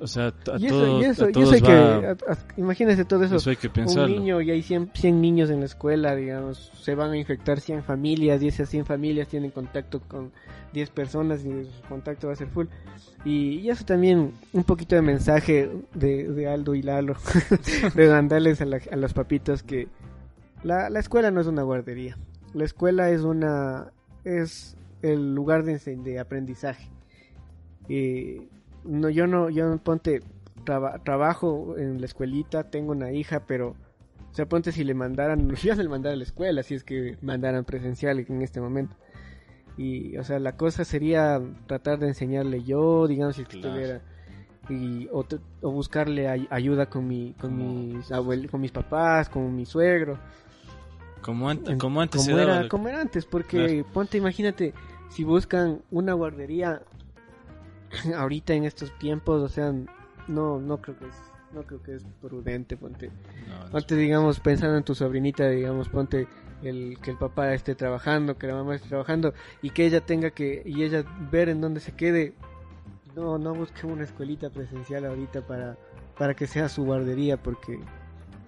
[0.01, 2.09] O sea, a Y eso, todos, y eso, a y todos eso hay que, va-
[2.29, 3.37] a- a- imagínese todo eso.
[3.37, 6.94] eso hay que un niño y hay 100, 100 niños en la escuela, digamos, se
[6.94, 10.33] van a infectar 100 familias y esas 100 familias tienen contacto con
[10.73, 12.66] 10 personas y el contacto va a ser full.
[13.25, 17.16] Y, y eso también, un poquito de mensaje de, de Aldo y Lalo,
[17.94, 19.88] de mandarles a, la- a los papitos que
[20.62, 22.16] la, la escuela no es una guardería,
[22.55, 23.92] la escuela es una
[24.25, 26.88] es el lugar de, de aprendizaje.
[27.88, 28.49] Y
[28.85, 30.23] no, yo no, yo ponte,
[30.64, 33.75] traba- trabajo en la escuelita, tengo una hija, pero,
[34.31, 37.16] o sea, ponte si le mandaran, yo le mandara a la escuela, si es que
[37.23, 38.94] mandaran presencial en este momento.
[39.77, 43.75] Y, o sea, la cosa sería tratar de enseñarle yo, digamos, si es que Claro.
[43.75, 44.01] tuviera,
[44.68, 45.27] y, o,
[45.62, 48.09] o buscarle ay- ayuda con, mi, con, mis
[48.51, 50.18] con mis papás, con mi suegro.
[51.23, 54.75] Como, an- como antes como era, como era antes, porque ponte, imagínate,
[55.09, 56.83] si buscan una guardería
[58.17, 59.73] ahorita en estos tiempos, o sea,
[60.29, 61.17] no, no creo que es,
[61.53, 63.09] no creo que es prudente, ponte.
[63.09, 63.71] No.
[63.71, 66.27] Ponte, digamos, pensando en tu sobrinita, digamos, ponte
[66.63, 70.31] el que el papá esté trabajando, que la mamá esté trabajando y que ella tenga
[70.31, 72.35] que y ella ver en dónde se quede.
[73.15, 75.77] No, no busque una escuelita presencial ahorita para
[76.19, 77.79] para que sea su guardería porque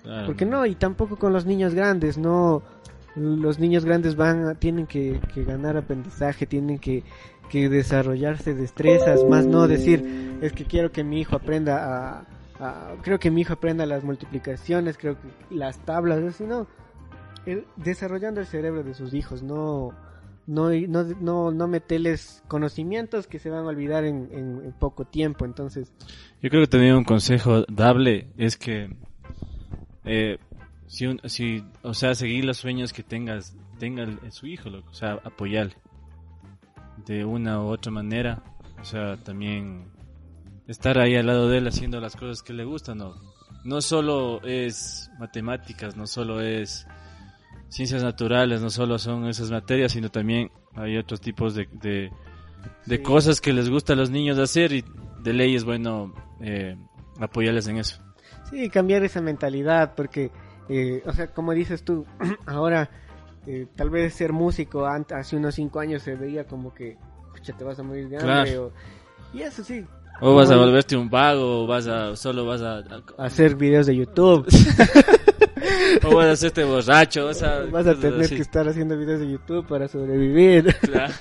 [0.03, 2.63] Claro, porque no, y tampoco con los niños grandes, no.
[3.17, 7.03] Los niños grandes van, tienen que, que ganar aprendizaje, tienen que,
[7.49, 10.05] que desarrollarse destrezas, más no decir,
[10.41, 12.27] es que quiero que mi hijo aprenda
[12.59, 16.67] a, creo que mi hijo aprenda las multiplicaciones, creo que las tablas, así no.
[17.45, 19.93] El- desarrollando el cerebro de sus hijos, no,
[20.47, 25.45] no, no, no, no meterles conocimientos que se van a olvidar en, en- poco tiempo,
[25.45, 25.93] entonces,
[26.43, 28.91] Yo creo que también un consejo dable es que
[30.05, 30.39] eh,
[30.87, 34.95] si, un- si, o sea, seguir los sueños que tengas, tenga su hijo, loco, o
[34.95, 35.75] sea, apoyarle
[37.07, 38.43] de una u otra manera,
[38.81, 39.91] o sea, también
[40.67, 43.15] estar ahí al lado de él haciendo las cosas que le gustan, no,
[43.65, 46.87] no solo es matemáticas, no solo es
[47.69, 52.11] ciencias naturales, no solo son esas materias, sino también hay otros tipos de, de,
[52.87, 53.03] de Sí.
[53.03, 54.85] cosas que les gusta a los niños hacer y
[55.23, 56.77] de ley es bueno eh,
[57.21, 58.03] apoyarles en eso.
[58.51, 60.31] Sí, cambiar esa mentalidad, porque,
[60.69, 62.05] eh, o sea, como dices tú,
[62.47, 62.91] ahora
[63.47, 66.97] eh, tal vez ser músico hace unos cinco años se veía como que,
[67.33, 68.33] pucha, te vas a morir de hambre.
[68.53, 68.67] Claro.
[68.67, 69.85] o- y eso sí,
[70.21, 73.87] O vas a volverte un vago, o vas a, solo vas a, a- hacer videos
[73.87, 74.47] de YouTube.
[76.05, 78.37] o vas a hacerte borracho, o sea, Vas a tener así.
[78.37, 80.75] que estar haciendo videos de YouTube para sobrevivir.
[80.83, 81.13] Claro.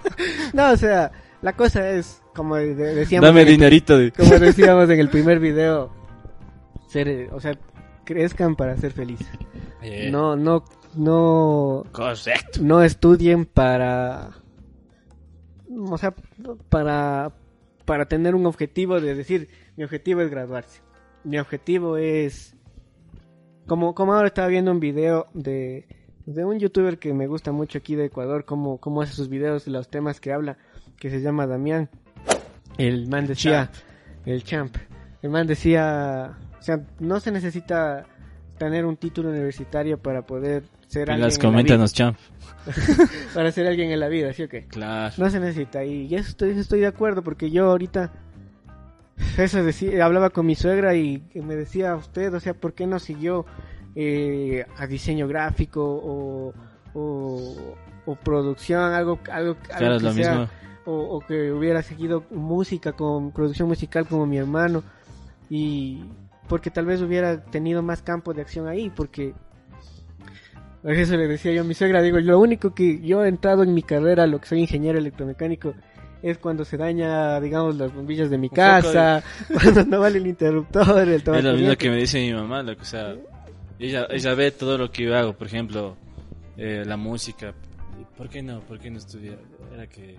[0.52, 1.12] no, o sea,
[1.42, 4.10] la cosa es, como de- de- decíamos, Dame el- dinerito de...
[4.12, 5.92] como decíamos en el primer video,
[6.88, 7.56] ser, o sea,
[8.04, 9.28] crezcan para ser felices.
[10.10, 12.60] No, no, no, Correcto.
[12.62, 14.30] no estudien para,
[15.78, 16.14] o sea,
[16.68, 17.32] para,
[17.84, 20.80] para tener un objetivo de decir, mi objetivo es graduarse.
[21.22, 22.56] Mi objetivo es,
[23.66, 25.86] como, como ahora estaba viendo un video de,
[26.26, 29.66] de un youtuber que me gusta mucho aquí de Ecuador, cómo, cómo hace sus videos,
[29.66, 30.58] los temas que habla,
[30.96, 31.88] que se llama Damián.
[32.78, 33.70] El man decía,
[34.24, 34.74] el champ,
[35.22, 38.06] el man decía, o sea, no se necesita
[38.58, 42.16] tener un título universitario para poder ser alguien Las coméntanos, champ.
[43.34, 44.66] para ser alguien en la vida, ¿sí o qué?
[44.66, 45.14] Claro.
[45.16, 48.12] No se necesita y eso estoy, estoy de acuerdo porque yo ahorita
[49.38, 52.98] eso decía, hablaba con mi suegra y me decía usted, o sea, ¿por qué no
[52.98, 53.46] siguió
[53.94, 56.54] eh, a diseño gráfico o,
[56.94, 57.76] o,
[58.06, 60.48] o producción, algo, algo, Claro, que lo sea, mismo.
[60.86, 64.82] o, o que hubiera seguido música con producción musical como mi hermano
[65.48, 66.04] y
[66.48, 69.34] porque tal vez hubiera tenido más campo de acción ahí porque
[70.84, 73.74] eso le decía yo a mi suegra, digo, lo único que yo he entrado en
[73.74, 75.74] mi carrera, lo que soy ingeniero electromecánico,
[76.22, 80.26] es cuando se daña, digamos, las bombillas de mi Un casa, cuando no vale el
[80.26, 83.14] interruptor, el Es lo mismo que me dice mi mamá, lo que, o sea,
[83.78, 85.96] ella, ella ve todo lo que yo hago, por ejemplo,
[86.56, 87.54] eh, la música.
[88.16, 88.60] ¿Por qué no?
[88.60, 89.38] ¿Por qué no estudiar?
[89.72, 90.16] Era que,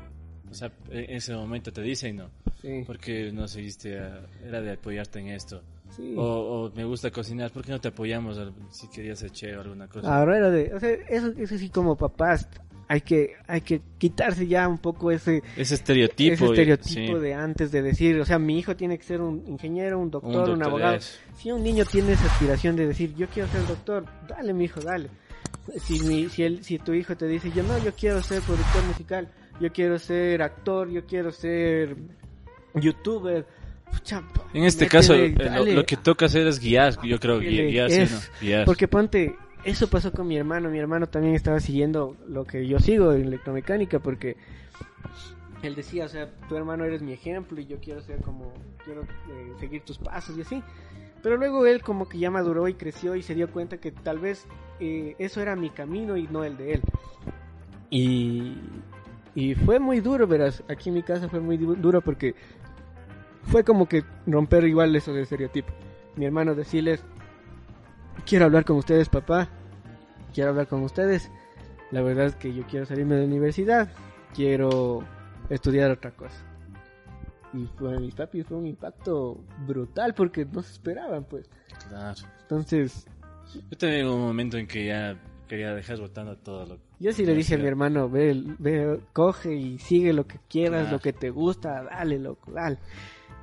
[0.49, 2.29] o sea, en ese momento te dicen no.
[2.61, 3.99] Sí, ¿Por qué no seguiste?
[3.99, 5.61] a- era de apoyarte en esto.
[5.95, 6.15] Sí.
[6.17, 10.17] O, o me gusta cocinar, ¿por qué no te apoyamos si querías o alguna cosa?
[10.17, 12.47] Ahora era de, o sea, eso, eso sí como papás,
[12.91, 16.33] hay que, hay que quitarse ya un poco ese, Ese estereotipo.
[16.33, 19.47] ese estereotipo sí, de antes de decir, o sea, mi hijo tiene que ser un
[19.47, 20.99] ingeniero, un doctor, un, doctor, abogado.
[21.37, 24.81] Si un niño tiene esa aspiración de decir, yo quiero ser doctor, dale, mi hijo,
[24.81, 25.09] dale.
[25.77, 28.83] Si, mi, si, el, si tu hijo te dice, yo no, yo quiero ser productor
[28.83, 31.95] musical, yo quiero ser actor, yo quiero ser
[32.75, 33.45] youtuber,
[34.53, 38.01] En este métele, caso, eh, lo, que toca hacer es guiar, yo creo, guiar, sí,
[38.01, 38.19] es- ¿no?
[38.41, 38.65] Guiar.
[38.65, 40.69] Porque ponte, eso pasó con mi hermano.
[40.69, 44.35] Mi hermano también estaba siguiendo lo que yo sigo en electromecánica porque
[45.61, 48.51] él decía, o sea, tu hermano eres mi ejemplo y yo quiero ser como,
[48.83, 50.63] quiero eh, seguir tus pasos y así.
[51.21, 54.17] Pero luego él como que ya maduró y creció y se dio cuenta que tal
[54.17, 54.47] vez
[54.79, 56.81] eh, eso era mi camino y no el de él.
[57.91, 58.57] Y,
[59.35, 62.33] y fue muy duro, verás, aquí en mi casa fue muy du- duro porque
[63.43, 65.71] fue como que romper igual eso de estereotipo.
[66.15, 67.03] Mi hermano decirles,
[68.25, 69.49] quiero hablar con ustedes, papá.
[70.33, 71.29] Quiero hablar con ustedes.
[71.91, 73.89] La verdad es que yo quiero salirme de la universidad.
[74.33, 75.03] Quiero
[75.49, 76.37] estudiar otra cosa.
[77.53, 81.49] Y para mis papis fue un impacto brutal porque no se esperaban, pues.
[81.89, 82.15] Claro.
[82.43, 83.05] Entonces,
[83.69, 85.17] Yo también hubo un momento en que ya
[85.49, 89.53] quería dejar botando todo lo yo sí le dije a mi hermano, ve, ve, coge
[89.55, 90.95] y sigue lo que quieras, Claro.
[90.97, 92.77] lo que te gusta, dale, loco, dale.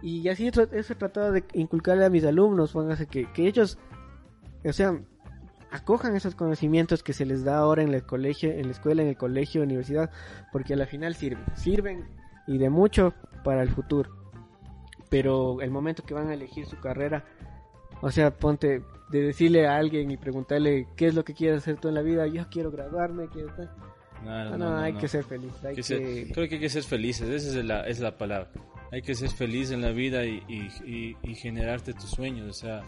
[0.03, 3.79] Y así eso he tratado de inculcarle a mis alumnos, póngase que, que ellos,
[4.65, 4.97] o sea,
[5.73, 9.09] acojan esos conocimientos que se les da ahora en el colegio, en la escuela, en
[9.09, 10.11] el colegio, universidad,
[10.53, 12.05] porque a la final sirven, sirven
[12.47, 13.13] y de mucho
[13.45, 14.11] para el futuro.
[15.11, 17.25] Pero el momento que van a elegir su carrera,
[18.03, 21.77] o sea, ponte de decirle a alguien y preguntarle qué es lo que quieres hacer
[21.81, 23.71] tú en la vida, yo quiero graduarme, quiero tal.
[24.25, 25.83] No, No, no, hay que ser feliz, hay Hay que que...
[25.83, 28.51] ser- creo que hay que ser felices, esa es la, es la palabra.
[28.92, 32.53] Hay que ser feliz en la vida y, y, y- y generarte tus sueños, o
[32.53, 32.83] sea,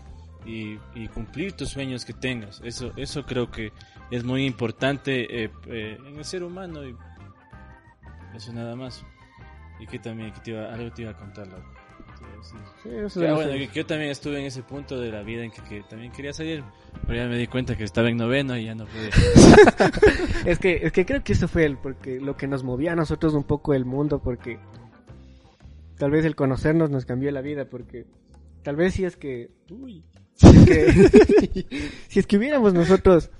[0.46, 2.60] y, y cumplir tus sueños que tengas.
[2.64, 3.72] Eso, eso creo que
[4.10, 6.96] es muy importante eh, eh, en el ser humano y
[8.34, 9.04] eso nada más.
[9.78, 11.62] Y que también, que te iba, algo te iba a contar, loco.
[12.38, 12.58] Decir.
[12.82, 15.42] Sí, eso Que, bueno, que- que yo también estuve en ese punto de la vida
[15.42, 16.62] en que, que también quería salir,
[17.06, 19.10] pero ya me di cuenta que estaba en noveno y ya no pude.
[20.46, 22.96] Es que, es que creo que eso fue el, porque lo que nos movía a
[22.96, 24.58] nosotros un poco el mundo, porque
[26.00, 28.06] tal vez el conocernos nos cambió la vida, porque
[28.62, 30.02] tal vez si es que, uy,
[30.34, 33.30] si es que, si es que hubiéramos nosotros,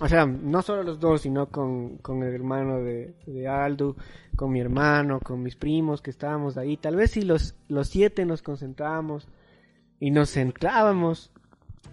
[0.00, 3.96] o sea, no solo los dos, sino con, con el hermano de, de Aldo,
[4.36, 8.26] con mi hermano, con mis primos que estábamos ahí, tal vez si los, los siete
[8.26, 9.26] nos concentrábamos
[9.98, 11.32] y nos centrábamos,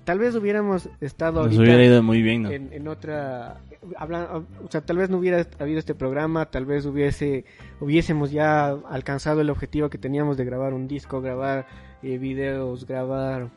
[0.04, 2.52] tal vez hubiéramos estado Nos hubiera ido muy bien, ¿no?
[2.52, 3.62] en, en otra
[3.98, 4.28] hablan-
[4.66, 7.46] o sea tal vez no hubiera habido este programa tal vez hubiese
[7.80, 11.66] hubiésemos ya alcanzado el objetivo que teníamos de grabar un disco grabar
[12.02, 13.50] eh, videos grabar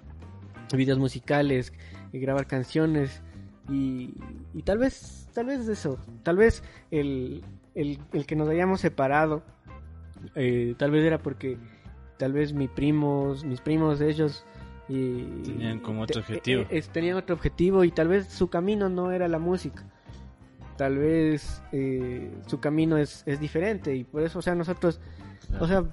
[0.74, 1.72] videos musicales
[2.12, 3.22] y grabar canciones
[3.68, 4.14] Y,
[4.55, 6.62] y tal vez, tal vez eso, tal vez
[6.93, 7.43] el,
[7.74, 9.43] el, el que nos hayamos separado,
[10.37, 11.59] eh, tal vez era porque
[12.16, 14.45] tal vez mis primos, mis primos de ellos
[14.89, 16.62] y Tenían como otro objetivo.
[16.62, 19.85] eh, eh, tenían otro objetivo y tal vez su camino no era la música.
[20.77, 25.01] Tal vez eh, su camino es, es diferente y por eso, o sea, nosotros,
[25.59, 25.85] o sea,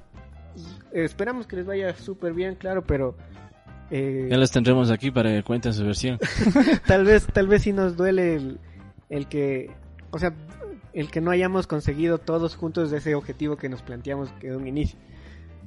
[0.91, 3.15] esperamos que les vaya súper bien, claro, pero
[3.89, 6.19] eh, Ya los tendremos aquí para que cuenten su versión.
[6.87, 8.59] tal vez, tal vez sí nos duele el,
[9.09, 9.71] el que,
[10.11, 10.33] o sea,
[10.93, 14.67] el que no hayamos conseguido todos juntos ese objetivo que nos planteamos que de un
[14.67, 14.99] inicio.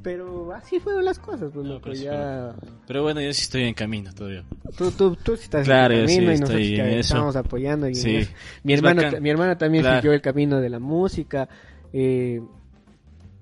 [0.03, 2.55] Pero así fueron las cosas, pues No, loco, pero ya...
[2.87, 4.45] Pero bueno, yo sí estoy en camino todavía.
[4.79, 6.99] Tú, tú, tú sí estás Claro, en sí camino y nosotros en eso.
[7.15, 7.89] estamos apoyando.
[7.89, 8.21] Y Sí.
[8.63, 9.23] Mi, Es hermano, bacán.
[9.23, 9.97] mi hermana también Claro.
[10.01, 11.49] siguió el camino de la música.
[11.93, 12.41] Eh,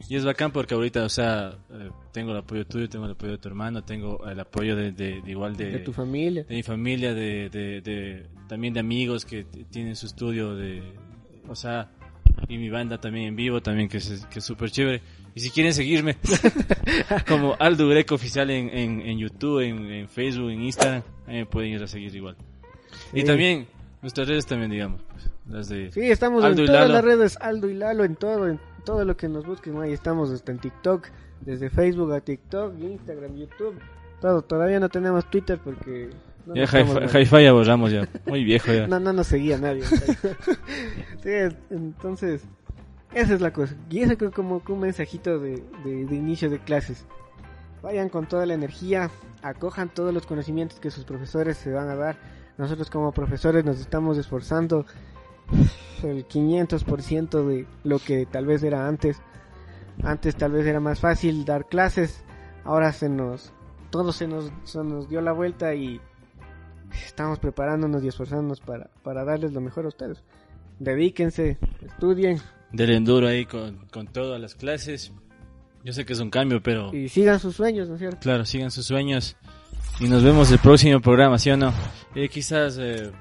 [0.09, 3.32] Y es bacán porque ahorita, o sea, eh, tengo el apoyo tuyo, tengo el apoyo
[3.32, 6.44] de tu hermano, tengo el apoyo de, de- de igual de, de tu familia.
[6.44, 10.82] de mi familia, de, de, también de amigos que tienen su estudio, de,
[11.48, 11.90] o sea,
[12.48, 15.00] y mi banda también en vivo, también que es que es súper chévere.
[15.35, 16.16] Y si quieren seguirme,
[17.28, 21.47] como Aldo Greco Oficial en, en, en YouTube, en, en Facebook, en Instagram, ahí me
[21.47, 22.37] pueden ir a seguir igual.
[23.12, 23.66] Y también,
[24.01, 25.91] nuestras redes también, digamos, pues, las de...
[25.91, 29.16] Sí, estamos Aldo en todas las redes, Aldo y Lalo, en todo, en todo lo
[29.16, 29.76] que nos busquen.
[29.80, 31.09] Ahí estamos hasta en TikTok,
[31.41, 33.74] desde Facebook a TikTok, Instagram, YouTube.
[34.20, 36.11] Todo, todavía no tenemos Twitter porque...
[36.47, 38.87] No, Ya Hi-Fi Hi-Fi ya borramos ya, muy viejo ya.
[38.89, 39.82] no, no nos seguía nadie.
[41.22, 42.43] sí, es- entonces,
[43.15, 43.75] esa es la cosa.
[43.91, 47.07] Y ese creo como un mensajito de, de, de inicio de clases.
[47.83, 49.11] Vayan con toda la energía,
[49.43, 52.17] acojan todos los conocimientos que sus profesores se van a dar.
[52.57, 54.87] Nosotros como profesores nos estamos esforzando
[56.03, 59.21] el 500% de lo que tal vez era antes.
[60.03, 62.25] Antes tal vez era más fácil dar clases,
[62.65, 63.53] ahora se nos
[63.91, 66.01] todo se nos, se nos dio la vuelta y
[67.07, 70.25] estamos preparándonos y esforzándonos para, para darles lo mejor a ustedes.
[70.81, 72.41] Dedíquense, estudien
[72.75, 75.12] Del enduro ahí con, con todas las clases.
[75.85, 78.18] Yo sé que es un cambio, pero y sigan sus sueños, ¿no es cierto?
[78.20, 79.37] claro, sigan sus sueños.
[80.01, 81.72] Y nos vemos el próximo programa, ¿sí o no?
[82.14, 83.12] Eh, quizás eh,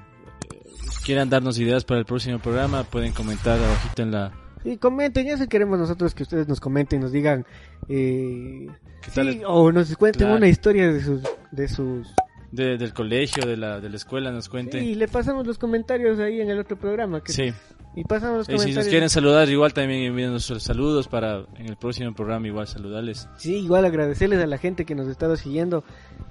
[1.04, 4.32] quieran darnos ideas para el próximo programa, pueden comentar abajito en la...
[4.64, 7.44] Y comenten, eso queremos nosotros que ustedes nos comenten, nos digan
[7.88, 8.66] eh,
[9.02, 10.36] ¿Qué tal sí, o nos cuenten Claro.
[10.36, 11.20] una historia de sus
[11.52, 12.08] de sus
[12.50, 14.98] de- del colegio, de la, de la escuela, nos y cuenten.
[14.98, 17.52] le pasamos los comentarios ahí en el otro programa que- Sí.
[17.96, 21.44] Y pasamos los Y si comentarios nos quieren saludar, igual también envíen nuestros saludos para
[21.56, 23.28] en el próximo programa igual saludarles.
[23.36, 25.84] Sí, igual agradecerles a la gente que nos ha estado siguiendo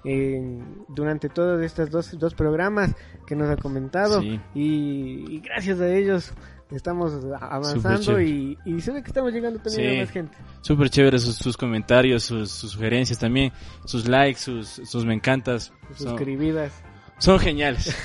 [0.03, 0.41] eh,
[0.89, 2.93] durante todos estos dos, dos programas
[3.25, 4.39] que nos ha comentado Sí.
[4.55, 6.33] y, y gracias a ellos
[6.71, 9.97] estamos avanzando y, y se ve que estamos llegando también Sí.
[9.97, 10.37] a más gente.
[10.61, 13.51] Súper chévere sus, sus comentarios, sus, sus sugerencias también,
[13.85, 15.71] sus likes, sus, sus me encantas.
[15.95, 16.73] Suscribidas.
[16.73, 16.92] son
[17.39, 17.85] geniales.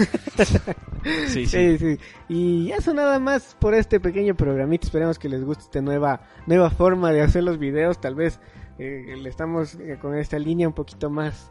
[1.29, 1.47] sí, sí.
[1.47, 1.99] Sí, sí.
[2.29, 4.87] Y eso nada más por este pequeño programita.
[4.87, 8.01] Esperemos que les guste esta nueva, nueva forma de hacer los videos.
[8.01, 8.39] Tal vez
[8.79, 11.51] eh, le estamos eh, con esta línea un poquito más,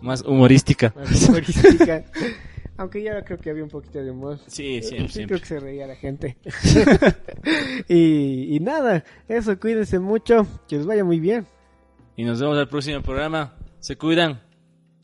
[0.00, 0.92] Más humorística.
[0.96, 2.04] más humorística.
[2.78, 4.38] Aunque ya creo que había un poquito de humor.
[4.46, 5.26] Sí, Sí, siempre, siempre.
[5.26, 6.38] creo que se reía la gente.
[7.88, 11.46] y, y nada, eso, cuídense mucho, que les vaya muy bien.
[12.16, 13.56] Y nos vemos al próximo programa.
[13.78, 14.40] Se cuidan.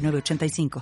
[0.00, 0.70] 906985.